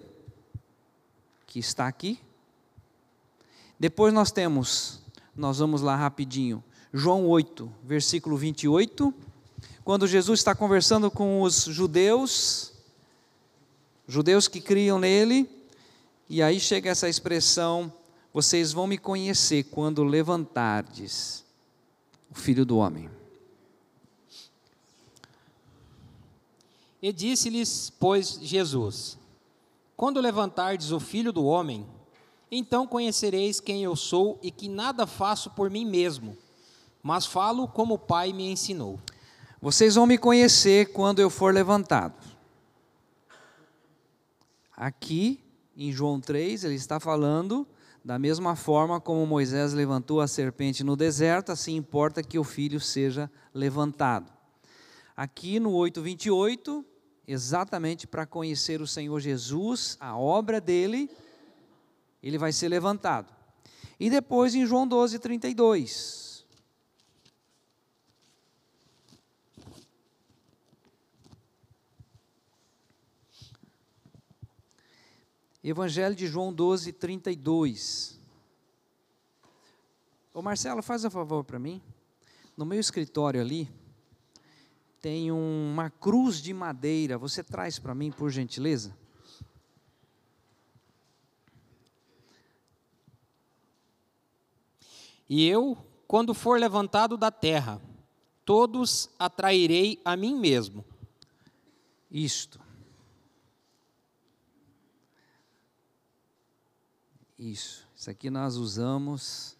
que 1.46 1.60
está 1.60 1.88
aqui. 1.88 2.20
Depois 3.80 4.14
nós 4.14 4.32
temos, 4.32 5.02
nós 5.38 5.60
vamos 5.60 5.84
lá 5.84 5.96
rapidinho, 5.96 6.64
João 6.92 7.28
8, 7.28 7.72
versículo 7.84 8.36
28, 8.36 9.14
quando 9.84 10.08
Jesus 10.08 10.40
está 10.40 10.56
conversando 10.56 11.12
com 11.12 11.44
os 11.44 11.66
judeus, 11.66 12.74
judeus 14.08 14.48
que 14.48 14.60
criam 14.60 14.98
nele, 14.98 15.48
e 16.28 16.42
aí 16.42 16.60
chega 16.60 16.90
essa 16.90 17.08
expressão: 17.08 17.94
vocês 18.34 18.74
vão 18.74 18.88
me 18.88 18.98
conhecer 18.98 19.66
quando 19.66 20.04
levantardes 20.04 21.46
o 22.32 22.36
filho 22.36 22.66
do 22.66 22.78
homem. 22.78 23.10
E 27.00 27.14
disse-lhes, 27.14 27.92
pois, 28.00 28.40
Jesus: 28.42 29.18
Quando 29.96 30.20
levantardes 30.20 30.92
o 30.92 31.00
filho 31.00 31.32
do 31.32 31.46
homem, 31.46 31.86
então 32.52 32.88
conhecereis 32.88 33.60
quem 33.60 33.84
eu 33.84 33.96
sou 33.96 34.40
e 34.42 34.52
que 34.52 34.70
nada 34.70 35.06
faço 35.06 35.50
por 35.52 35.70
mim 35.70 35.86
mesmo, 35.86 36.38
mas 37.04 37.26
falo 37.26 37.68
como 37.68 37.96
o 37.96 38.00
Pai 38.00 38.34
me 38.34 38.50
ensinou. 38.50 39.00
Vocês 39.62 39.96
vão 39.96 40.06
me 40.06 40.18
conhecer 40.18 40.94
quando 40.94 41.20
eu 41.20 41.30
for 41.30 41.54
levantado. 41.54 42.16
Aqui 44.76 45.44
em 45.76 45.92
João 45.92 46.20
3, 46.20 46.64
ele 46.64 46.76
está 46.76 47.00
falando 47.00 47.68
da 48.08 48.18
mesma 48.18 48.56
forma 48.56 49.02
como 49.02 49.26
Moisés 49.26 49.74
levantou 49.74 50.22
a 50.22 50.28
serpente 50.28 50.82
no 50.82 50.96
deserto, 50.96 51.52
assim 51.52 51.76
importa 51.76 52.24
que 52.24 52.40
o 52.40 52.44
filho 52.44 52.80
seja 52.80 53.30
levantado. 53.54 54.32
Aqui 55.16 55.60
no 55.60 55.72
8:28, 55.72 56.86
exatamente 57.28 58.08
para 58.08 58.26
conhecer 58.26 58.82
o 58.82 58.88
Senhor 58.88 59.20
Jesus, 59.20 59.98
a 60.00 60.18
obra 60.18 60.62
dele, 60.62 61.10
ele 62.28 62.38
vai 62.38 62.52
ser 62.52 62.68
levantado. 62.68 63.34
E 64.00 64.10
depois 64.10 64.54
em 64.54 64.66
João 64.66 64.88
12:32, 64.88 66.28
Evangelho 75.64 76.16
de 76.16 76.28
João 76.28 76.54
12, 76.54 76.94
32. 76.94 78.18
Ô 80.34 80.42
Marcelo, 80.42 80.82
faz 80.82 81.04
um 81.04 81.10
favor 81.10 81.44
para 81.44 81.60
mim. 81.60 81.82
No 82.56 82.66
meu 82.66 82.80
escritório 82.80 83.42
ali, 83.42 83.70
tem 85.02 85.30
uma 85.30 85.90
cruz 85.90 86.42
de 86.42 86.54
madeira. 86.54 87.18
Você 87.18 87.44
traz 87.44 87.80
para 87.80 87.94
mim, 87.94 88.12
por 88.12 88.30
gentileza? 88.30 88.96
E 95.30 95.46
eu, 95.46 95.78
quando 96.08 96.34
for 96.34 96.60
levantado 96.60 97.18
da 97.18 97.30
terra, 97.30 97.82
todos 98.46 99.10
atrairei 99.20 100.02
a 100.06 100.16
mim 100.16 100.40
mesmo. 100.40 100.86
Isto. 102.10 102.60
Isso. 107.38 107.88
Isso 107.96 108.10
aqui 108.10 108.30
nós 108.30 108.56
usamos 108.56 109.58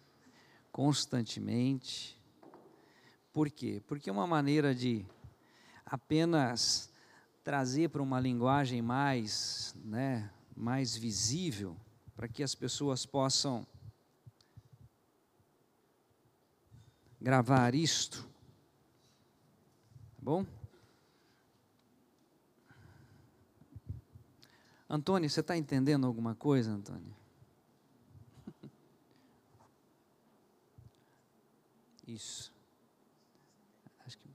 constantemente. 0.72 2.18
Por 3.32 3.50
quê? 3.50 3.82
Porque 3.86 4.08
é 4.08 4.12
uma 4.12 4.26
maneira 4.26 4.74
de 4.74 5.04
apenas 5.84 6.90
trazer 7.44 7.88
para 7.88 8.02
uma 8.02 8.18
linguagem 8.20 8.82
mais, 8.82 9.74
né, 9.84 10.30
mais 10.56 10.96
visível, 10.96 11.76
para 12.16 12.28
que 12.28 12.42
as 12.42 12.54
pessoas 12.54 13.06
possam 13.06 13.66
gravar 17.20 17.74
isto. 17.74 18.22
Tá 20.16 20.22
bom? 20.22 20.46
Antônio, 24.88 25.28
você 25.28 25.40
está 25.40 25.54
entendendo 25.56 26.06
alguma 26.06 26.34
coisa, 26.34 26.70
Antônio? 26.70 27.14
Isso. 32.06 32.50
Acho 34.06 34.16
que. 34.16 34.30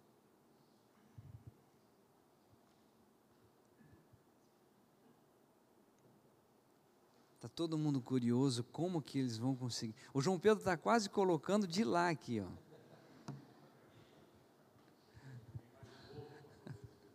Está 7.36 7.48
todo 7.50 7.76
mundo 7.76 8.00
curioso 8.00 8.64
como 8.66 9.02
que 9.02 9.18
eles 9.18 9.38
vão 9.38 9.56
conseguir. 9.56 9.96
O 10.14 10.22
João 10.22 10.38
Pedro 10.38 10.60
está 10.60 10.78
quase 10.78 11.10
colocando 11.10 11.66
de 11.66 11.84
lá 11.84 12.10
aqui, 12.10 12.40
ó. 12.40 12.63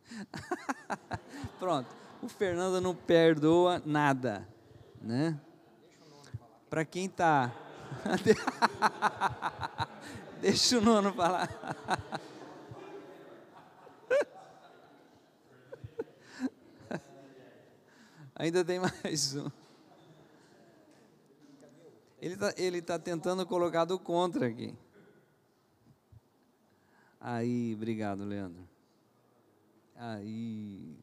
Pronto. 1.59 1.89
O 2.23 2.29
Fernando 2.29 2.81
não 2.81 2.95
perdoa 2.95 3.83
nada, 3.85 4.47
né? 5.01 5.39
Para 6.69 6.85
quem 6.85 7.07
está 7.07 7.53
Deixa 10.41 10.79
o 10.79 10.81
nono 10.81 11.13
falar. 11.13 11.49
Ainda 18.35 18.65
tem 18.65 18.79
mais 18.79 19.35
um. 19.35 19.51
Ele 22.21 22.35
está 22.35 22.55
ele 22.57 22.83
tá 22.83 22.99
tentando 22.99 23.47
colocar 23.47 23.85
do 23.85 23.97
contra 23.99 24.47
aqui. 24.47 24.75
Aí, 27.21 27.75
obrigado, 27.75 28.25
Leandro. 28.25 28.63
Aí. 29.99 30.99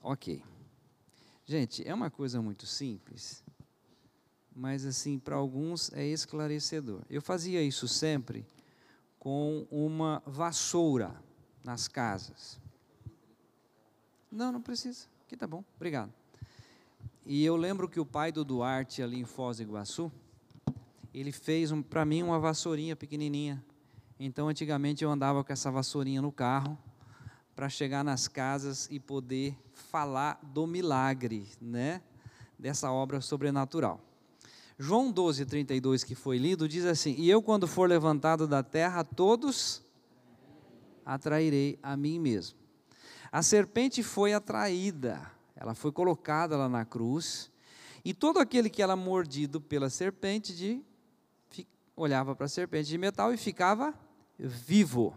Ok. 0.00 0.40
Gente, 1.44 1.86
é 1.88 1.92
uma 1.92 2.10
coisa 2.10 2.40
muito 2.40 2.66
simples 2.66 3.42
mas 4.58 4.84
assim, 4.84 5.20
para 5.20 5.36
alguns 5.36 5.92
é 5.92 6.04
esclarecedor. 6.04 7.02
Eu 7.08 7.22
fazia 7.22 7.62
isso 7.62 7.86
sempre 7.86 8.44
com 9.16 9.64
uma 9.70 10.20
vassoura 10.26 11.14
nas 11.62 11.86
casas. 11.86 12.60
Não, 14.30 14.50
não 14.50 14.60
precisa. 14.60 15.06
Aqui 15.24 15.36
tá 15.36 15.46
bom. 15.46 15.62
Obrigado. 15.76 16.12
E 17.24 17.44
eu 17.44 17.54
lembro 17.56 17.88
que 17.88 18.00
o 18.00 18.06
pai 18.06 18.32
do 18.32 18.44
Duarte 18.44 19.00
ali 19.00 19.20
em 19.20 19.24
Foz 19.24 19.58
do 19.58 19.62
Iguaçu, 19.62 20.10
ele 21.14 21.30
fez 21.30 21.70
um, 21.70 21.80
para 21.80 22.04
mim 22.04 22.24
uma 22.24 22.40
vassourinha 22.40 22.96
pequenininha. 22.96 23.64
Então, 24.20 24.48
antigamente 24.48 25.04
eu 25.04 25.10
andava 25.10 25.44
com 25.44 25.52
essa 25.52 25.70
vassourinha 25.70 26.20
no 26.20 26.32
carro 26.32 26.76
para 27.54 27.68
chegar 27.68 28.02
nas 28.02 28.26
casas 28.26 28.88
e 28.90 28.98
poder 28.98 29.56
falar 29.72 30.40
do 30.42 30.66
milagre, 30.66 31.48
né? 31.60 32.02
Dessa 32.58 32.90
obra 32.90 33.20
sobrenatural. 33.20 34.00
João 34.76 35.12
12, 35.12 35.46
32, 35.46 36.02
que 36.02 36.16
foi 36.16 36.36
lido, 36.36 36.68
diz 36.68 36.84
assim: 36.84 37.14
E 37.16 37.30
eu, 37.30 37.40
quando 37.40 37.68
for 37.68 37.88
levantado 37.88 38.48
da 38.48 38.62
terra, 38.62 39.04
todos 39.04 39.82
atrairei 41.04 41.78
a 41.80 41.96
mim 41.96 42.18
mesmo. 42.18 42.58
A 43.30 43.40
serpente 43.42 44.02
foi 44.02 44.32
atraída, 44.32 45.30
ela 45.54 45.74
foi 45.74 45.92
colocada 45.92 46.56
lá 46.56 46.68
na 46.68 46.84
cruz, 46.84 47.52
e 48.04 48.12
todo 48.12 48.38
aquele 48.38 48.68
que 48.68 48.82
era 48.82 48.96
mordido 48.96 49.60
pela 49.60 49.90
serpente, 49.90 50.54
de, 50.56 50.82
olhava 51.94 52.34
para 52.34 52.46
a 52.46 52.48
serpente 52.48 52.88
de 52.88 52.98
metal 52.98 53.32
e 53.32 53.36
ficava 53.36 53.94
vivo. 54.38 55.16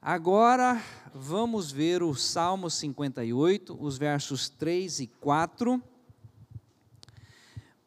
Agora 0.00 0.82
vamos 1.14 1.72
ver 1.72 2.02
o 2.02 2.14
Salmo 2.14 2.70
58, 2.70 3.76
os 3.80 3.96
versos 3.98 4.48
3 4.48 5.00
e 5.00 5.06
4 5.06 5.82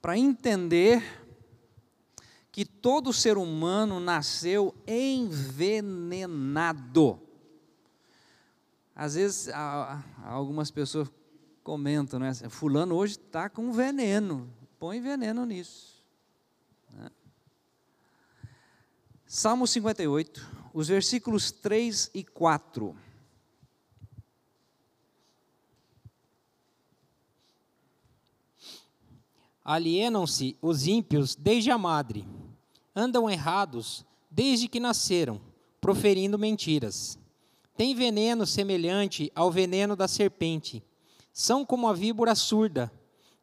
para 0.01 0.17
entender 0.17 1.03
que 2.51 2.65
todo 2.65 3.13
ser 3.13 3.37
humano 3.37 3.99
nasceu 3.99 4.75
envenenado. 4.87 6.09
Às 8.95 9.15
vezes, 9.15 9.49
algumas 10.25 10.69
pessoas 10.71 11.09
comentam, 11.63 12.19
né? 12.19 12.33
Fulano 12.49 12.95
hoje 12.95 13.13
está 13.13 13.47
com 13.49 13.71
veneno, 13.71 14.53
põe 14.77 14.99
veneno 14.99 15.45
nisso. 15.45 16.03
Né? 16.91 17.09
Salmo 19.31 19.67
58, 19.67 20.71
os 20.73 20.87
versículos 20.87 21.51
3 21.51 22.09
e 22.15 22.23
4. 22.23 22.95
Alienam-se 29.63 30.57
os 30.59 30.87
ímpios 30.87 31.35
desde 31.35 31.69
a 31.69 31.77
madre, 31.77 32.27
andam 32.95 33.29
errados 33.29 34.03
desde 34.31 34.67
que 34.67 34.79
nasceram, 34.79 35.39
proferindo 35.79 36.39
mentiras. 36.39 37.19
Tem 37.77 37.93
veneno 37.93 38.47
semelhante 38.47 39.31
ao 39.35 39.51
veneno 39.51 39.95
da 39.95 40.07
serpente. 40.07 40.83
São 41.31 41.63
como 41.63 41.87
a 41.87 41.93
víbora 41.93 42.33
surda, 42.33 42.91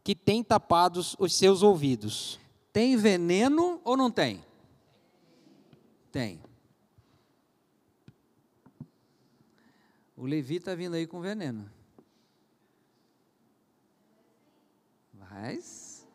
que 0.02 0.16
tem 0.16 0.42
tapados 0.42 1.14
os 1.16 1.32
seus 1.32 1.62
ouvidos. 1.62 2.40
Tem 2.72 2.96
veneno 2.96 3.80
ou 3.84 3.96
não 3.96 4.10
tem? 4.10 4.44
Tem. 6.16 6.40
O 10.16 10.24
Levi 10.24 10.56
está 10.56 10.74
vindo 10.74 10.94
aí 10.94 11.06
com 11.06 11.20
veneno. 11.20 11.70
Mas 15.12 16.06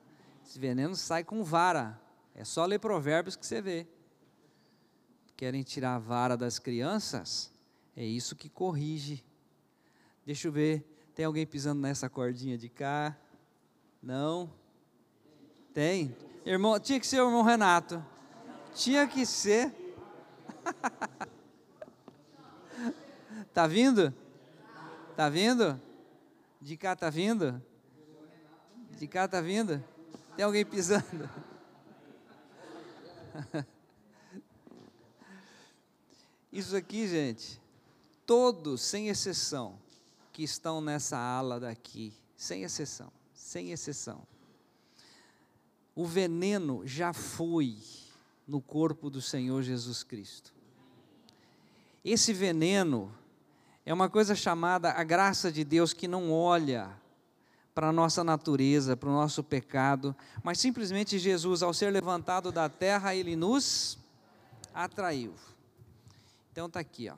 esse 0.44 0.58
veneno 0.58 0.96
sai 0.96 1.24
com 1.24 1.44
vara. 1.44 2.02
É 2.34 2.44
só 2.44 2.66
ler 2.66 2.80
provérbios 2.80 3.36
que 3.36 3.46
você 3.46 3.62
vê. 3.62 3.86
Querem 5.38 5.62
tirar 5.62 5.98
a 5.98 6.00
vara 6.00 6.36
das 6.36 6.58
crianças? 6.58 7.54
É 7.96 8.04
isso 8.04 8.36
que 8.36 8.50
corrige. 8.50 9.24
Deixa 10.26 10.48
eu 10.48 10.52
ver. 10.52 10.84
Tem 11.14 11.26
alguém 11.26 11.46
pisando 11.46 11.80
nessa 11.80 12.10
cordinha 12.10 12.58
de 12.58 12.70
cá? 12.70 13.16
Não? 14.02 14.52
Tem? 15.76 16.18
Irmão, 16.44 16.80
tinha 16.80 17.00
que 17.00 17.06
ser 17.06 17.22
o 17.22 17.28
irmão 17.28 17.44
Renato. 17.44 18.04
Tinha 18.74 19.08
que 19.08 19.28
ser. 19.28 19.81
tá 23.54 23.68
vindo? 23.68 24.14
Tá 25.16 25.30
vindo? 25.30 25.80
De 26.62 26.78
cá 26.78 26.96
tá 26.96 27.10
vindo? 27.10 27.62
De 28.98 29.08
cá 29.08 29.28
tá 29.28 29.42
vindo? 29.42 29.84
Tem 30.36 30.46
alguém 30.46 30.66
pisando? 30.66 31.30
Isso 36.52 36.76
aqui, 36.76 37.08
gente, 37.08 37.62
todos, 38.26 38.82
sem 38.82 39.08
exceção, 39.08 39.80
que 40.34 40.44
estão 40.44 40.82
nessa 40.82 41.18
ala 41.18 41.60
daqui, 41.60 42.14
sem 42.36 42.64
exceção, 42.64 43.12
sem 43.34 43.72
exceção. 43.72 44.28
O 45.96 46.06
veneno 46.06 46.86
já 46.86 47.14
foi 47.14 47.78
no 48.48 48.62
corpo 48.62 49.10
do 49.10 49.22
Senhor 49.22 49.62
Jesus 49.64 50.04
Cristo. 50.04 50.54
Esse 52.04 52.34
veneno 52.34 53.14
é 53.86 53.94
uma 53.94 54.10
coisa 54.10 54.36
chamada 54.36 54.92
a 54.92 55.04
graça 55.04 55.52
de 55.52 55.64
Deus 55.64 55.94
que 55.94 56.08
não 56.08 56.32
olha 56.32 56.92
para 57.74 57.90
a 57.90 57.94
nossa 57.94 58.24
natureza, 58.24 58.98
para 58.98 59.10
o 59.10 59.14
nosso 59.14 59.44
pecado, 59.44 60.16
mas 60.44 60.60
simplesmente 60.60 61.18
Jesus, 61.18 61.64
ao 61.64 61.74
ser 61.74 61.92
levantado 61.92 62.52
da 62.52 62.68
terra, 62.68 63.16
ele 63.16 63.36
nos 63.36 63.98
atraiu. 64.74 65.34
Então 66.52 66.68
está 66.68 66.80
aqui, 66.80 67.10
ó. 67.10 67.16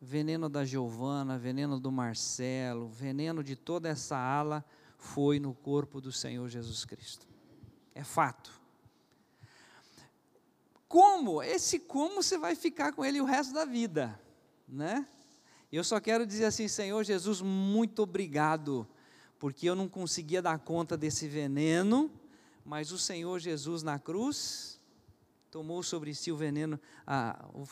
Veneno 0.00 0.48
da 0.48 0.64
Giovana, 0.64 1.38
veneno 1.38 1.78
do 1.78 1.92
Marcelo, 1.92 2.88
veneno 2.88 3.44
de 3.44 3.54
toda 3.54 3.88
essa 3.88 4.16
ala 4.16 4.64
foi 4.98 5.38
no 5.38 5.54
corpo 5.54 6.00
do 6.00 6.12
Senhor 6.12 6.48
Jesus 6.48 6.84
Cristo. 6.84 7.26
É 7.94 8.04
fato. 8.04 8.59
Como? 10.90 11.40
Esse 11.40 11.78
como 11.78 12.20
você 12.20 12.36
vai 12.36 12.56
ficar 12.56 12.92
com 12.92 13.04
ele 13.04 13.20
o 13.20 13.24
resto 13.24 13.54
da 13.54 13.64
vida, 13.64 14.20
né? 14.66 15.06
Eu 15.70 15.84
só 15.84 16.00
quero 16.00 16.26
dizer 16.26 16.46
assim, 16.46 16.66
Senhor 16.66 17.04
Jesus, 17.04 17.40
muito 17.40 18.02
obrigado 18.02 18.84
porque 19.38 19.70
eu 19.70 19.76
não 19.76 19.88
conseguia 19.88 20.42
dar 20.42 20.58
conta 20.58 20.96
desse 20.96 21.28
veneno, 21.28 22.10
mas 22.64 22.90
o 22.90 22.98
Senhor 22.98 23.38
Jesus 23.38 23.84
na 23.84 24.00
cruz 24.00 24.80
tomou 25.48 25.80
sobre 25.84 26.12
si 26.12 26.32
o 26.32 26.36
veneno. 26.36 26.78
Ah, 27.06 27.48
o, 27.54 27.64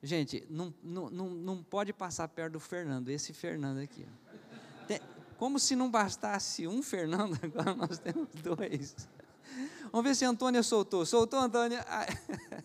gente, 0.00 0.46
não, 0.48 0.72
não, 0.80 1.10
não 1.10 1.64
pode 1.64 1.92
passar 1.92 2.28
perto 2.28 2.52
do 2.52 2.60
Fernando, 2.60 3.08
esse 3.08 3.32
Fernando 3.32 3.78
aqui. 3.78 4.06
Tem, 4.86 5.00
como 5.36 5.58
se 5.58 5.74
não 5.74 5.90
bastasse 5.90 6.68
um 6.68 6.84
Fernando, 6.84 7.36
agora 7.42 7.74
nós 7.74 7.98
temos 7.98 8.28
dois. 8.44 8.94
Vamos 9.92 10.04
ver 10.04 10.14
se 10.14 10.24
a 10.24 10.28
Antônia 10.28 10.62
soltou. 10.62 11.04
Soltou, 11.04 11.40
Antônia? 11.40 11.84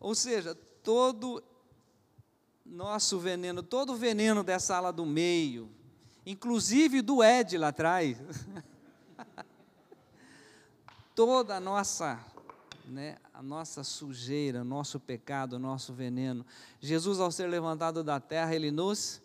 Ou 0.00 0.14
seja, 0.14 0.54
todo 0.82 1.42
nosso 2.64 3.18
veneno, 3.18 3.62
todo 3.62 3.92
o 3.92 3.96
veneno 3.96 4.42
dessa 4.42 4.76
ala 4.76 4.92
do 4.92 5.06
meio, 5.06 5.70
inclusive 6.24 7.02
do 7.02 7.22
Ed 7.22 7.56
lá 7.56 7.68
atrás. 7.68 8.16
Toda 11.14 11.56
a 11.56 11.60
nossa, 11.60 12.20
né, 12.84 13.16
a 13.32 13.42
nossa 13.42 13.82
sujeira, 13.82 14.62
nosso 14.62 15.00
pecado, 15.00 15.58
nosso 15.58 15.94
veneno. 15.94 16.44
Jesus, 16.80 17.20
ao 17.20 17.30
ser 17.30 17.46
levantado 17.46 18.04
da 18.04 18.20
terra, 18.20 18.54
ele 18.54 18.70
nos 18.70 19.22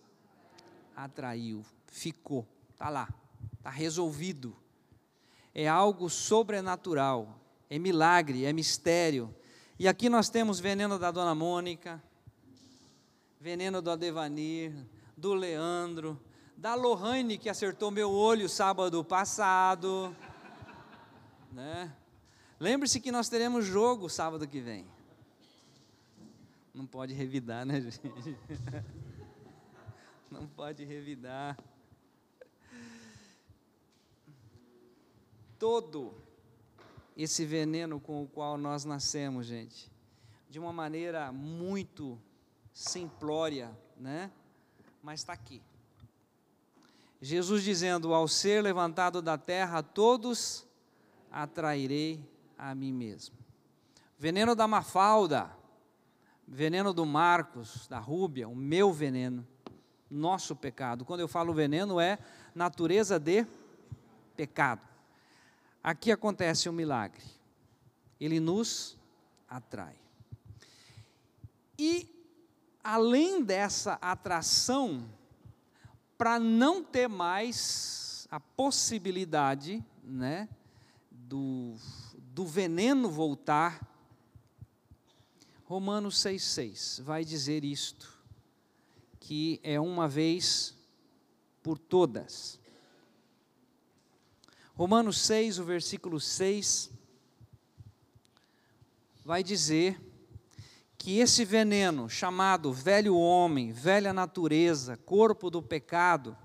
atraiu, 0.96 1.66
ficou, 1.88 2.48
está 2.72 2.90
lá, 2.90 3.10
está 3.58 3.70
resolvido. 3.70 4.56
É 5.54 5.68
algo 5.68 6.10
sobrenatural, 6.10 7.40
é 7.70 7.78
milagre, 7.78 8.46
é 8.46 8.54
mistério. 8.54 9.34
E 9.78 9.88
aqui 9.88 10.10
nós 10.10 10.30
temos 10.30 10.60
veneno 10.60 10.98
da 10.98 11.12
Dona 11.12 11.36
Mônica, 11.36 12.02
veneno 13.40 13.82
do 13.82 13.90
Adevanir, 13.90 14.74
do 15.18 15.34
Leandro, 15.34 16.20
da 16.56 16.76
Lohane 16.76 17.38
que 17.38 17.50
acertou 17.50 17.90
meu 17.90 18.12
olho 18.12 18.48
sábado 18.48 19.04
passado. 19.04 20.16
Né? 21.52 21.92
Lembre-se 22.60 23.00
que 23.00 23.12
nós 23.12 23.28
teremos 23.28 23.66
jogo 23.66 24.08
sábado 24.08 24.48
que 24.48 24.62
vem. 24.62 24.86
Não 26.74 26.86
pode 26.86 27.14
revidar, 27.14 27.66
né, 27.66 27.82
gente? 27.82 28.38
Não 30.30 30.48
pode 30.48 30.86
revidar. 30.86 31.58
Todo 35.62 36.16
esse 37.16 37.46
veneno 37.46 38.00
com 38.00 38.24
o 38.24 38.28
qual 38.28 38.58
nós 38.58 38.84
nascemos, 38.84 39.46
gente, 39.46 39.92
de 40.50 40.58
uma 40.58 40.74
maneira 40.74 41.32
muito 41.32 42.20
simplória, 42.74 43.70
né? 43.96 44.32
Mas 45.04 45.20
está 45.20 45.34
aqui. 45.34 45.62
Jesus 47.22 47.62
dizendo: 47.64 48.12
Ao 48.12 48.28
ser 48.28 48.64
levantado 48.64 49.22
da 49.22 49.38
terra, 49.38 49.84
todos 49.84 50.66
atrairei 51.32 52.28
a 52.58 52.74
mim 52.74 52.92
mesmo. 52.92 53.36
Veneno 54.18 54.56
da 54.56 54.68
Mafalda, 54.68 55.56
veneno 56.48 56.92
do 56.92 57.06
Marcos, 57.06 57.88
da 57.88 58.00
Rúbia, 58.00 58.50
o 58.50 58.56
meu 58.56 58.92
veneno, 58.92 59.48
nosso 60.10 60.56
pecado. 60.56 61.06
Quando 61.06 61.20
eu 61.20 61.28
falo 61.28 61.54
veneno, 61.54 62.00
é 62.00 62.18
natureza 62.56 63.20
de 63.20 63.46
pecado. 64.36 64.91
Aqui 65.84 66.12
acontece 66.12 66.70
um 66.70 66.74
milagre. 66.74 67.24
Ele 68.20 68.40
nos 68.40 68.98
atrai. 69.50 69.96
E, 71.78 72.08
além 72.84 73.44
dessa 73.44 73.94
atração, 73.94 75.10
para 76.18 76.40
não 76.40 76.84
ter 76.84 77.08
mais 77.08 78.28
a 78.30 78.40
possibilidade 78.40 79.84
né, 80.04 80.48
do, 81.10 81.76
do 82.16 82.46
veneno 82.46 83.10
voltar, 83.10 83.92
Romanos 85.66 86.18
6,6 86.18 87.02
vai 87.02 87.26
dizer 87.26 87.64
isto, 87.64 88.14
que 89.20 89.60
é 89.64 89.80
uma 89.80 90.08
vez 90.08 90.76
por 91.64 91.80
todas. 91.80 92.60
Romanos 94.82 95.20
6, 95.20 95.60
o 95.60 95.64
versículo 95.64 96.20
6, 96.20 96.90
vai 99.24 99.44
dizer 99.44 100.02
que 100.98 101.20
esse 101.20 101.46
veneno, 101.46 102.10
chamado 102.10 102.74
velho 102.74 103.16
homem, 103.16 103.72
velha 103.72 104.12
natureza, 104.12 104.98
corpo 104.98 105.52
do 105.52 105.62
pecado, 105.62 106.36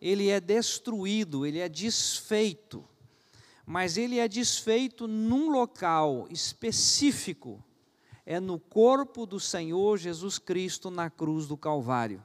ele 0.00 0.28
é 0.28 0.38
destruído, 0.38 1.44
ele 1.44 1.58
é 1.58 1.68
desfeito, 1.68 2.84
mas 3.66 3.96
ele 3.96 4.20
é 4.20 4.28
desfeito 4.28 5.08
num 5.08 5.50
local 5.50 6.28
específico, 6.30 7.60
é 8.24 8.38
no 8.38 8.60
corpo 8.60 9.26
do 9.26 9.40
Senhor 9.40 9.98
Jesus 9.98 10.38
Cristo 10.38 10.92
na 10.92 11.10
cruz 11.10 11.48
do 11.48 11.56
Calvário. 11.56 12.22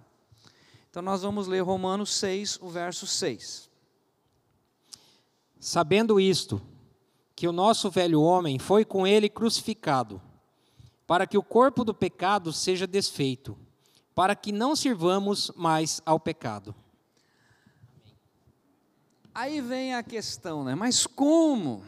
Então 0.92 1.02
nós 1.02 1.24
vamos 1.24 1.48
ler 1.48 1.62
Romanos 1.62 2.14
6, 2.14 2.60
o 2.62 2.70
verso 2.70 3.08
6. 3.08 3.72
Sabendo 5.64 6.20
isto, 6.20 6.61
que 7.34 7.47
o 7.47 7.53
nosso 7.53 7.89
velho 7.89 8.22
homem 8.22 8.59
foi 8.59 8.84
com 8.84 9.07
ele 9.07 9.30
crucificado, 9.30 10.22
para 11.07 11.26
que 11.26 11.38
o 11.38 11.41
corpo 11.41 11.86
do 11.86 11.93
pecado 11.93 12.51
seja 12.51 12.86
desfeito, 12.86 13.57
para 14.14 14.36
que 14.36 14.51
não 14.51 14.76
sirvamos 14.76 15.53
mais 15.55 16.01
ao 16.05 16.20
pecado. 16.20 16.76
Aí 19.34 19.61
vem 19.61 19.95
a 19.95 20.03
questão, 20.03 20.66
né? 20.66 20.76
Mas 20.76 21.07
como? 21.07 21.82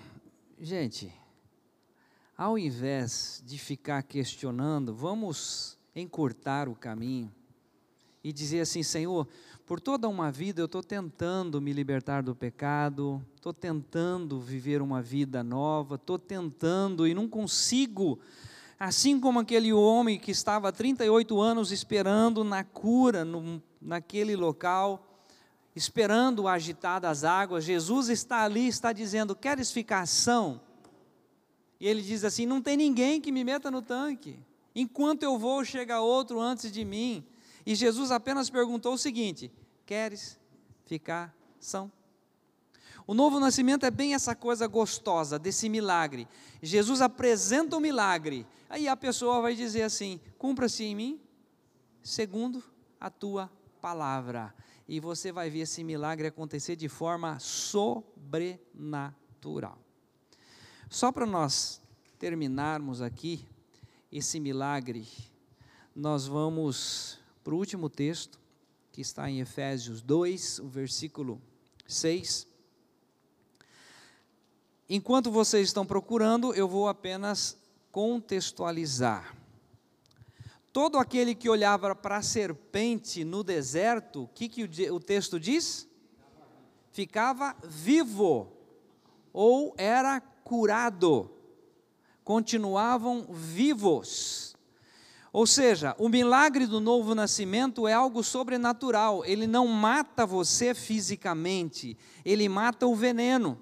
Gente, 0.58 1.14
ao 2.38 2.58
invés 2.58 3.44
de 3.46 3.58
ficar 3.58 4.04
questionando, 4.04 4.96
vamos 4.96 5.78
encurtar 5.94 6.70
o 6.70 6.76
caminho 6.76 7.30
e 8.24 8.32
dizer 8.32 8.62
assim: 8.62 8.84
Senhor, 8.84 9.28
por 9.66 9.82
toda 9.82 10.08
uma 10.08 10.32
vida 10.32 10.62
eu 10.62 10.66
estou 10.66 10.84
tentando 10.84 11.60
me 11.60 11.74
libertar 11.74 12.22
do 12.22 12.36
pecado, 12.36 13.24
estou 13.36 13.52
tentando 13.52 14.40
viver 14.40 14.80
uma 14.82 15.02
vida 15.02 15.44
nova, 15.44 15.96
estou 15.96 16.20
tentando 16.20 17.08
e 17.08 17.16
não 17.16 17.28
consigo. 17.28 18.20
Assim 18.80 19.20
como 19.20 19.40
aquele 19.40 19.74
homem 19.74 20.20
que 20.20 20.30
estava 20.30 20.70
há 20.70 20.72
38 20.72 21.42
anos 21.42 21.72
esperando 21.72 22.44
na 22.44 22.64
cura, 22.64 23.26
no, 23.26 23.62
naquele 23.82 24.36
local, 24.36 25.20
esperando 25.76 26.48
agitar 26.48 27.02
das 27.02 27.24
águas, 27.24 27.64
Jesus 27.64 28.10
está 28.10 28.44
ali, 28.44 28.68
está 28.68 28.94
dizendo: 28.94 29.36
Queres 29.36 29.72
ficar 29.72 30.06
são? 30.06 30.62
E 31.80 31.88
ele 31.88 32.04
diz 32.04 32.24
assim: 32.24 32.46
Não 32.46 32.62
tem 32.62 32.78
ninguém 32.78 33.20
que 33.20 33.32
me 33.32 33.44
meta 33.44 33.72
no 33.72 33.82
tanque. 33.82 34.38
Enquanto 34.76 35.24
eu 35.24 35.40
vou, 35.40 35.66
chega 35.66 36.02
outro 36.02 36.40
antes 36.40 36.72
de 36.72 36.86
mim. 36.86 37.26
E 37.66 37.76
Jesus 37.76 38.12
apenas 38.12 38.50
perguntou 38.50 38.94
o 38.94 38.98
seguinte: 38.98 39.52
Queres 39.86 40.40
ficar 40.86 41.36
são? 41.60 41.92
O 43.08 43.14
novo 43.14 43.40
nascimento 43.40 43.86
é 43.86 43.92
bem 43.92 44.16
essa 44.16 44.36
coisa 44.36 44.66
gostosa 44.68 45.38
desse 45.38 45.70
milagre. 45.70 46.28
Jesus 46.62 47.02
apresenta 47.02 47.78
o 47.78 47.80
milagre, 47.80 48.46
aí 48.70 48.88
a 48.88 48.96
pessoa 48.96 49.42
vai 49.42 49.56
dizer 49.56 49.82
assim: 49.84 50.20
Cumpra-se 50.38 50.84
em 50.84 50.96
mim, 50.96 51.20
segundo 52.02 52.64
a 53.00 53.10
tua 53.10 53.52
palavra. 53.82 54.54
E 54.88 55.00
você 55.00 55.32
vai 55.32 55.50
ver 55.50 55.62
esse 55.62 55.84
milagre 55.84 56.28
acontecer 56.28 56.76
de 56.76 56.88
forma 56.88 57.40
sobrenatural. 57.40 59.80
Só 60.90 61.12
para 61.12 61.26
nós 61.26 61.82
terminarmos 62.20 63.02
aqui 63.02 63.48
esse 64.12 64.40
milagre, 64.40 65.08
nós 65.96 66.28
vamos 66.28 67.20
para 67.46 67.54
o 67.54 67.60
último 67.60 67.92
texto, 67.92 68.40
que 68.92 69.02
está 69.02 69.30
em 69.30 69.40
Efésios 69.40 70.02
2, 70.02 70.58
o 70.58 70.68
versículo 70.68 71.40
6. 71.88 72.48
Enquanto 74.90 75.30
vocês 75.30 75.68
estão 75.68 75.86
procurando, 75.86 76.56
eu 76.56 76.68
vou 76.68 76.88
apenas 76.88 77.56
contextualizar. 77.92 79.38
Todo 80.74 80.98
aquele 80.98 81.36
que 81.36 81.48
olhava 81.48 81.94
para 81.96 82.18
a 82.18 82.24
serpente 82.24 83.24
no 83.24 83.44
deserto, 83.44 84.24
o 84.24 84.28
que, 84.28 84.50
que 84.50 84.64
o, 84.64 84.96
o 84.96 85.00
texto 85.00 85.40
diz? 85.40 85.88
Ficava 86.92 87.56
vivo, 87.64 88.52
ou 89.32 89.72
era 89.78 90.20
curado, 90.20 91.30
continuavam 92.24 93.28
vivos. 93.30 94.55
Ou 95.36 95.46
seja, 95.46 95.94
o 96.00 96.08
milagre 96.08 96.66
do 96.66 96.80
novo 96.80 97.14
nascimento 97.14 97.90
é 97.90 97.92
algo 97.92 98.24
sobrenatural, 98.24 99.26
ele 99.26 99.46
não 99.46 99.68
mata 99.68 100.26
você 100.26 100.74
fisicamente, 100.74 101.98
ele 102.24 102.48
mata 102.48 102.88
o 102.88 102.96
veneno, 102.96 103.62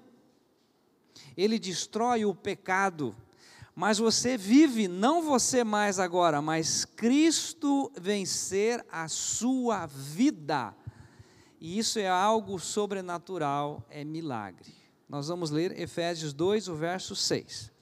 ele 1.36 1.58
destrói 1.58 2.24
o 2.24 2.32
pecado, 2.32 3.12
mas 3.74 3.98
você 3.98 4.36
vive, 4.36 4.86
não 4.86 5.20
você 5.20 5.64
mais 5.64 5.98
agora, 5.98 6.40
mas 6.40 6.84
Cristo 6.84 7.90
vencer 8.00 8.86
a 8.88 9.08
sua 9.08 9.84
vida. 9.86 10.72
E 11.60 11.76
isso 11.76 11.98
é 11.98 12.08
algo 12.08 12.56
sobrenatural, 12.60 13.84
é 13.90 14.04
milagre. 14.04 14.72
Nós 15.08 15.26
vamos 15.26 15.50
ler 15.50 15.76
Efésios 15.76 16.32
2, 16.32 16.68
o 16.68 16.76
verso 16.76 17.16
6. 17.16 17.73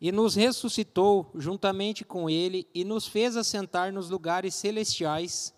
E 0.00 0.10
nos 0.10 0.34
ressuscitou 0.34 1.30
juntamente 1.34 2.04
com 2.04 2.30
Ele 2.30 2.66
e 2.74 2.84
nos 2.84 3.06
fez 3.06 3.36
assentar 3.36 3.92
nos 3.92 4.08
lugares 4.08 4.54
celestiais 4.54 5.54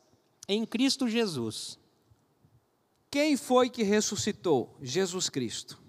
em 0.48 0.66
Cristo 0.66 1.08
Jesus. 1.08 1.78
Quem 3.08 3.36
foi 3.36 3.70
que 3.70 3.82
ressuscitou? 3.82 4.76
Jesus 4.82 5.28
Cristo. 5.28 5.80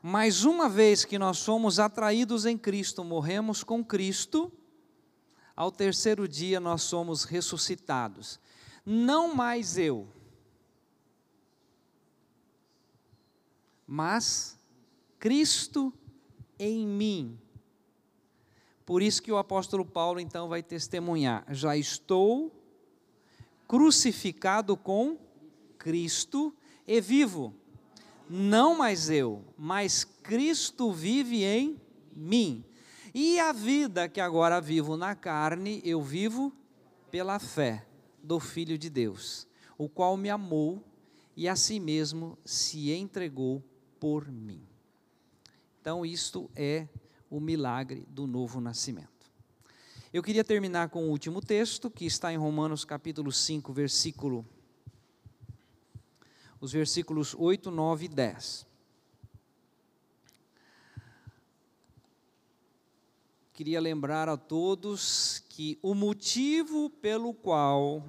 Mas 0.00 0.44
uma 0.44 0.68
vez 0.68 1.04
que 1.04 1.18
nós 1.18 1.38
somos 1.38 1.80
atraídos 1.80 2.46
em 2.46 2.56
Cristo, 2.56 3.02
morremos 3.02 3.64
com 3.64 3.84
Cristo, 3.84 4.52
ao 5.56 5.72
terceiro 5.72 6.28
dia 6.28 6.60
nós 6.60 6.82
somos 6.82 7.24
ressuscitados. 7.24 8.38
Não 8.84 9.34
mais 9.34 9.76
eu, 9.76 10.06
mas 13.84 14.56
Cristo 15.18 15.92
em 16.56 16.86
mim 16.86 17.40
por 18.86 19.02
isso 19.02 19.20
que 19.20 19.32
o 19.32 19.36
apóstolo 19.36 19.84
Paulo 19.84 20.20
então 20.20 20.48
vai 20.48 20.62
testemunhar: 20.62 21.44
já 21.50 21.76
estou 21.76 22.52
crucificado 23.66 24.76
com 24.76 25.18
Cristo 25.76 26.54
e 26.86 27.00
vivo. 27.00 27.52
Não 28.30 28.76
mais 28.76 29.10
eu, 29.10 29.44
mas 29.58 30.04
Cristo 30.04 30.92
vive 30.92 31.44
em 31.44 31.80
mim. 32.14 32.64
E 33.12 33.40
a 33.40 33.52
vida 33.52 34.08
que 34.08 34.20
agora 34.20 34.60
vivo 34.60 34.96
na 34.96 35.14
carne, 35.14 35.80
eu 35.84 36.00
vivo 36.00 36.52
pela 37.10 37.38
fé 37.38 37.86
do 38.22 38.38
Filho 38.38 38.76
de 38.78 38.90
Deus, 38.90 39.48
o 39.76 39.88
qual 39.88 40.16
me 40.16 40.28
amou 40.30 40.84
e 41.36 41.48
a 41.48 41.56
si 41.56 41.80
mesmo 41.80 42.38
se 42.44 42.92
entregou 42.92 43.62
por 43.98 44.30
mim. 44.30 44.62
Então, 45.80 46.04
isto 46.04 46.50
é 46.54 46.88
o 47.36 47.40
milagre 47.40 48.06
do 48.08 48.26
novo 48.26 48.60
nascimento. 48.60 49.30
Eu 50.10 50.22
queria 50.22 50.42
terminar 50.42 50.88
com 50.88 51.04
o 51.04 51.10
último 51.10 51.42
texto, 51.42 51.90
que 51.90 52.06
está 52.06 52.32
em 52.32 52.38
Romanos 52.38 52.82
capítulo 52.82 53.30
5, 53.30 53.72
versículo 53.72 54.46
os 56.58 56.72
versículos 56.72 57.34
8, 57.38 57.70
9 57.70 58.06
e 58.06 58.08
10. 58.08 58.66
Queria 63.52 63.78
lembrar 63.78 64.28
a 64.28 64.38
todos 64.38 65.44
que 65.50 65.78
o 65.82 65.94
motivo 65.94 66.88
pelo 66.88 67.34
qual 67.34 68.02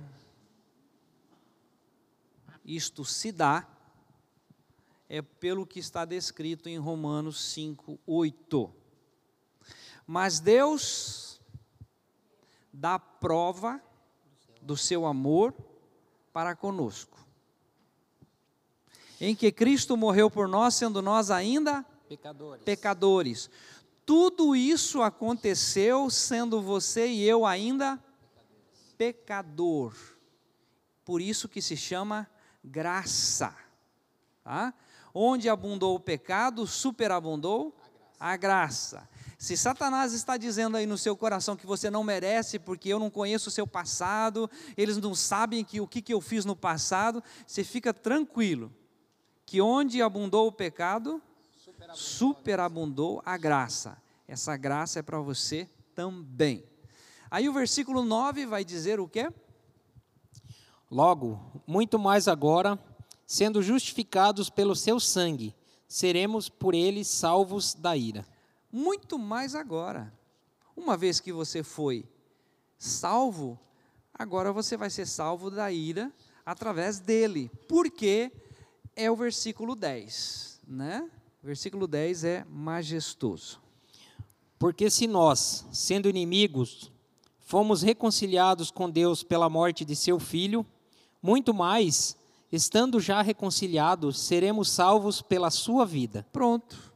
isto 2.63 3.03
se 3.03 3.33
dá 3.33 3.67
é 5.09 5.21
pelo 5.21 5.65
que 5.65 5.79
está 5.79 6.03
descrito 6.03 6.67
em 6.67 6.77
Romanos 6.77 7.39
5, 7.51 7.99
8. 8.05 8.76
Mas 10.07 10.39
Deus 10.39 11.41
dá 12.71 12.97
prova 12.97 13.81
do 14.61 14.77
seu 14.77 15.05
amor 15.05 15.53
para 16.31 16.55
conosco. 16.55 17.17
Em 19.19 19.35
que 19.35 19.51
Cristo 19.51 19.97
morreu 19.97 20.31
por 20.31 20.47
nós, 20.47 20.75
sendo 20.75 21.01
nós 21.01 21.29
ainda 21.29 21.85
pecadores. 22.07 22.63
pecadores. 22.63 23.49
Tudo 24.05 24.55
isso 24.55 25.01
aconteceu 25.01 26.09
sendo 26.09 26.61
você 26.61 27.07
e 27.07 27.23
eu 27.23 27.45
ainda 27.45 28.01
pecador. 28.97 29.93
Por 31.03 31.21
isso 31.21 31.49
que 31.49 31.61
se 31.61 31.75
chama 31.75 32.29
graça. 32.63 33.53
Tá? 34.43 34.73
Onde 35.13 35.49
abundou 35.49 35.95
o 35.95 35.99
pecado, 35.99 36.65
superabundou 36.65 37.75
a 38.19 38.37
graça. 38.37 38.97
A 38.99 39.07
graça. 39.07 39.16
Se 39.37 39.55
Satanás 39.55 40.13
está 40.13 40.35
dizendo 40.35 40.77
aí 40.77 40.87
no 40.87 40.97
seu 40.97 41.15
coração 41.15 41.55
que 41.55 41.67
você 41.67 41.91
não 41.91 42.03
merece 42.03 42.57
porque 42.57 42.89
eu 42.89 42.97
não 42.97 43.09
conheço 43.09 43.49
o 43.49 43.51
seu 43.51 43.67
passado, 43.67 44.49
eles 44.75 44.97
não 44.97 45.13
sabem 45.13 45.63
que 45.63 45.79
o 45.79 45.87
que, 45.87 46.01
que 46.01 46.13
eu 46.13 46.19
fiz 46.19 46.43
no 46.43 46.55
passado, 46.55 47.23
você 47.45 47.63
fica 47.63 47.93
tranquilo 47.93 48.73
que 49.45 49.61
onde 49.61 50.01
abundou 50.01 50.47
o 50.47 50.51
pecado, 50.51 51.21
superabundou, 51.63 51.97
superabundou 51.97 53.21
a 53.23 53.37
graça. 53.37 54.01
Essa 54.27 54.57
graça 54.57 54.99
é 54.99 55.01
para 55.03 55.19
você 55.19 55.69
também. 55.93 56.65
Aí 57.29 57.47
o 57.47 57.53
versículo 57.53 58.03
9 58.03 58.45
vai 58.45 58.65
dizer 58.65 58.99
o 58.99 59.07
quê? 59.07 59.31
Logo, 60.89 61.61
muito 61.67 61.99
mais 61.99 62.27
agora, 62.27 62.79
sendo 63.25 63.61
justificados 63.61 64.49
pelo 64.49 64.75
seu 64.75 64.99
sangue, 64.99 65.53
seremos 65.87 66.49
por 66.49 66.73
ele 66.73 67.05
salvos 67.05 67.73
da 67.73 67.95
ira. 67.95 68.25
Muito 68.77 69.17
mais 69.17 69.55
agora. 69.55 70.13
Uma 70.75 70.95
vez 70.95 71.19
que 71.19 71.33
você 71.33 71.63
foi 71.63 72.05
salvo, 72.77 73.59
agora 74.13 74.53
você 74.53 74.77
vai 74.77 74.91
ser 74.91 75.07
salvo 75.07 75.49
da 75.49 75.71
ira 75.71 76.13
através 76.45 76.99
dele. 76.99 77.49
Porque 77.67 78.31
é 78.95 79.09
o 79.09 79.15
versículo 79.15 79.75
10, 79.75 80.61
né? 80.67 81.09
O 81.41 81.47
versículo 81.47 81.87
10 81.87 82.23
é 82.23 82.45
majestoso. 82.47 83.59
Porque 84.59 84.91
se 84.91 85.07
nós, 85.07 85.65
sendo 85.73 86.07
inimigos, 86.07 86.91
fomos 87.39 87.81
reconciliados 87.81 88.69
com 88.69 88.87
Deus 88.87 89.23
pela 89.23 89.49
morte 89.49 89.83
de 89.83 89.95
seu 89.95 90.19
filho, 90.19 90.63
muito 91.19 91.51
mais 91.51 92.15
estando 92.51 92.99
já 92.99 93.23
reconciliados, 93.23 94.19
seremos 94.19 94.69
salvos 94.69 95.19
pela 95.19 95.49
sua 95.49 95.83
vida. 95.83 96.27
Pronto. 96.31 96.86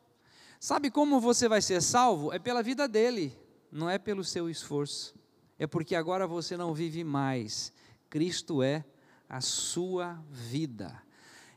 Sabe 0.61 0.91
como 0.91 1.19
você 1.19 1.49
vai 1.49 1.59
ser 1.59 1.81
salvo? 1.81 2.31
É 2.31 2.37
pela 2.37 2.61
vida 2.61 2.87
dele, 2.87 3.35
não 3.71 3.89
é 3.89 3.97
pelo 3.97 4.23
seu 4.23 4.47
esforço. 4.47 5.15
É 5.57 5.65
porque 5.65 5.95
agora 5.95 6.27
você 6.27 6.55
não 6.55 6.71
vive 6.71 7.03
mais. 7.03 7.73
Cristo 8.11 8.61
é 8.61 8.85
a 9.27 9.41
sua 9.41 10.23
vida. 10.29 11.01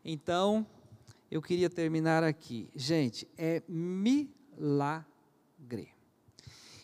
Então, 0.02 0.66
eu 1.30 1.42
queria 1.42 1.68
terminar 1.68 2.24
aqui. 2.24 2.70
Gente, 2.74 3.28
é 3.36 3.62
milagre. 3.68 5.05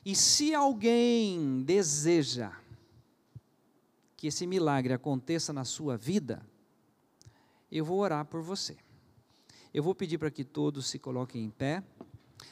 E 0.05 0.15
se 0.15 0.55
alguém 0.55 1.63
deseja 1.63 2.53
que 4.15 4.27
esse 4.27 4.47
milagre 4.47 4.93
aconteça 4.93 5.55
na 5.55 5.65
sua 5.65 5.97
vida, 5.97 6.47
eu 7.73 7.83
vou 7.83 7.99
orar 7.99 8.27
por 8.27 8.43
você. 8.43 8.77
Eu 9.73 9.83
vou 9.83 9.95
pedir 9.95 10.19
para 10.19 10.31
que 10.31 10.45
todos 10.45 10.87
se 10.87 10.99
coloquem 10.99 11.45
em 11.45 11.51
pé. 11.51 11.83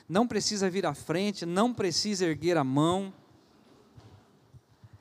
Não 0.08 0.26
precisa 0.26 0.70
vir 0.70 0.86
à 0.86 0.94
frente, 0.94 1.44
não 1.44 1.74
precisa 1.74 2.24
erguer 2.24 2.56
a 2.56 2.64
mão. 2.64 3.12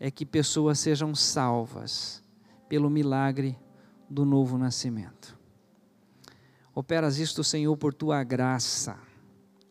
é 0.00 0.10
que 0.10 0.24
pessoas 0.24 0.80
sejam 0.80 1.14
salvas 1.14 2.22
pelo 2.68 2.88
milagre 2.88 3.56
do 4.08 4.24
novo 4.24 4.56
nascimento. 4.56 5.38
Operas 6.74 7.18
isto, 7.18 7.44
Senhor, 7.44 7.76
por 7.76 7.92
tua 7.92 8.24
graça. 8.24 8.98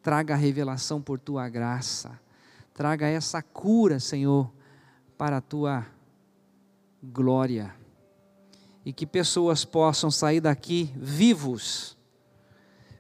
Traga 0.02 0.36
a 0.36 0.38
revelação 0.38 1.02
por 1.02 1.20
tua 1.20 1.50
graça. 1.50 2.20
Traga 2.74 3.08
essa 3.08 3.42
cura, 3.42 4.00
Senhor, 4.00 4.52
para 5.18 5.38
a 5.38 5.42
tua 5.42 5.86
glória 7.02 7.74
e 8.86 8.94
que 8.94 9.06
pessoas 9.06 9.66
possam 9.66 10.10
sair 10.10 10.40
daqui 10.40 10.94
vivos, 10.96 11.97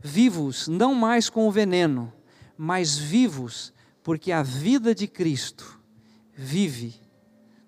vivos, 0.01 0.67
não 0.67 0.93
mais 0.93 1.29
com 1.29 1.47
o 1.47 1.51
veneno, 1.51 2.11
mas 2.57 2.97
vivos, 2.97 3.73
porque 4.03 4.31
a 4.31 4.41
vida 4.43 4.95
de 4.95 5.07
Cristo 5.07 5.79
vive 6.33 6.95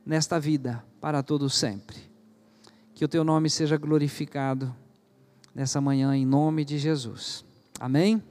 nesta 0.06 0.40
vida 0.40 0.84
para 1.02 1.24
todo 1.24 1.50
sempre. 1.50 1.98
Que 2.94 3.06
o 3.06 3.08
teu 3.08 3.24
nome 3.24 3.50
seja 3.50 3.78
glorificado 3.78 4.76
nessa 5.54 5.80
manhã 5.80 6.16
em 6.16 6.26
nome 6.26 6.66
de 6.66 6.78
Jesus. 6.78 7.46
Amém. 7.80 8.22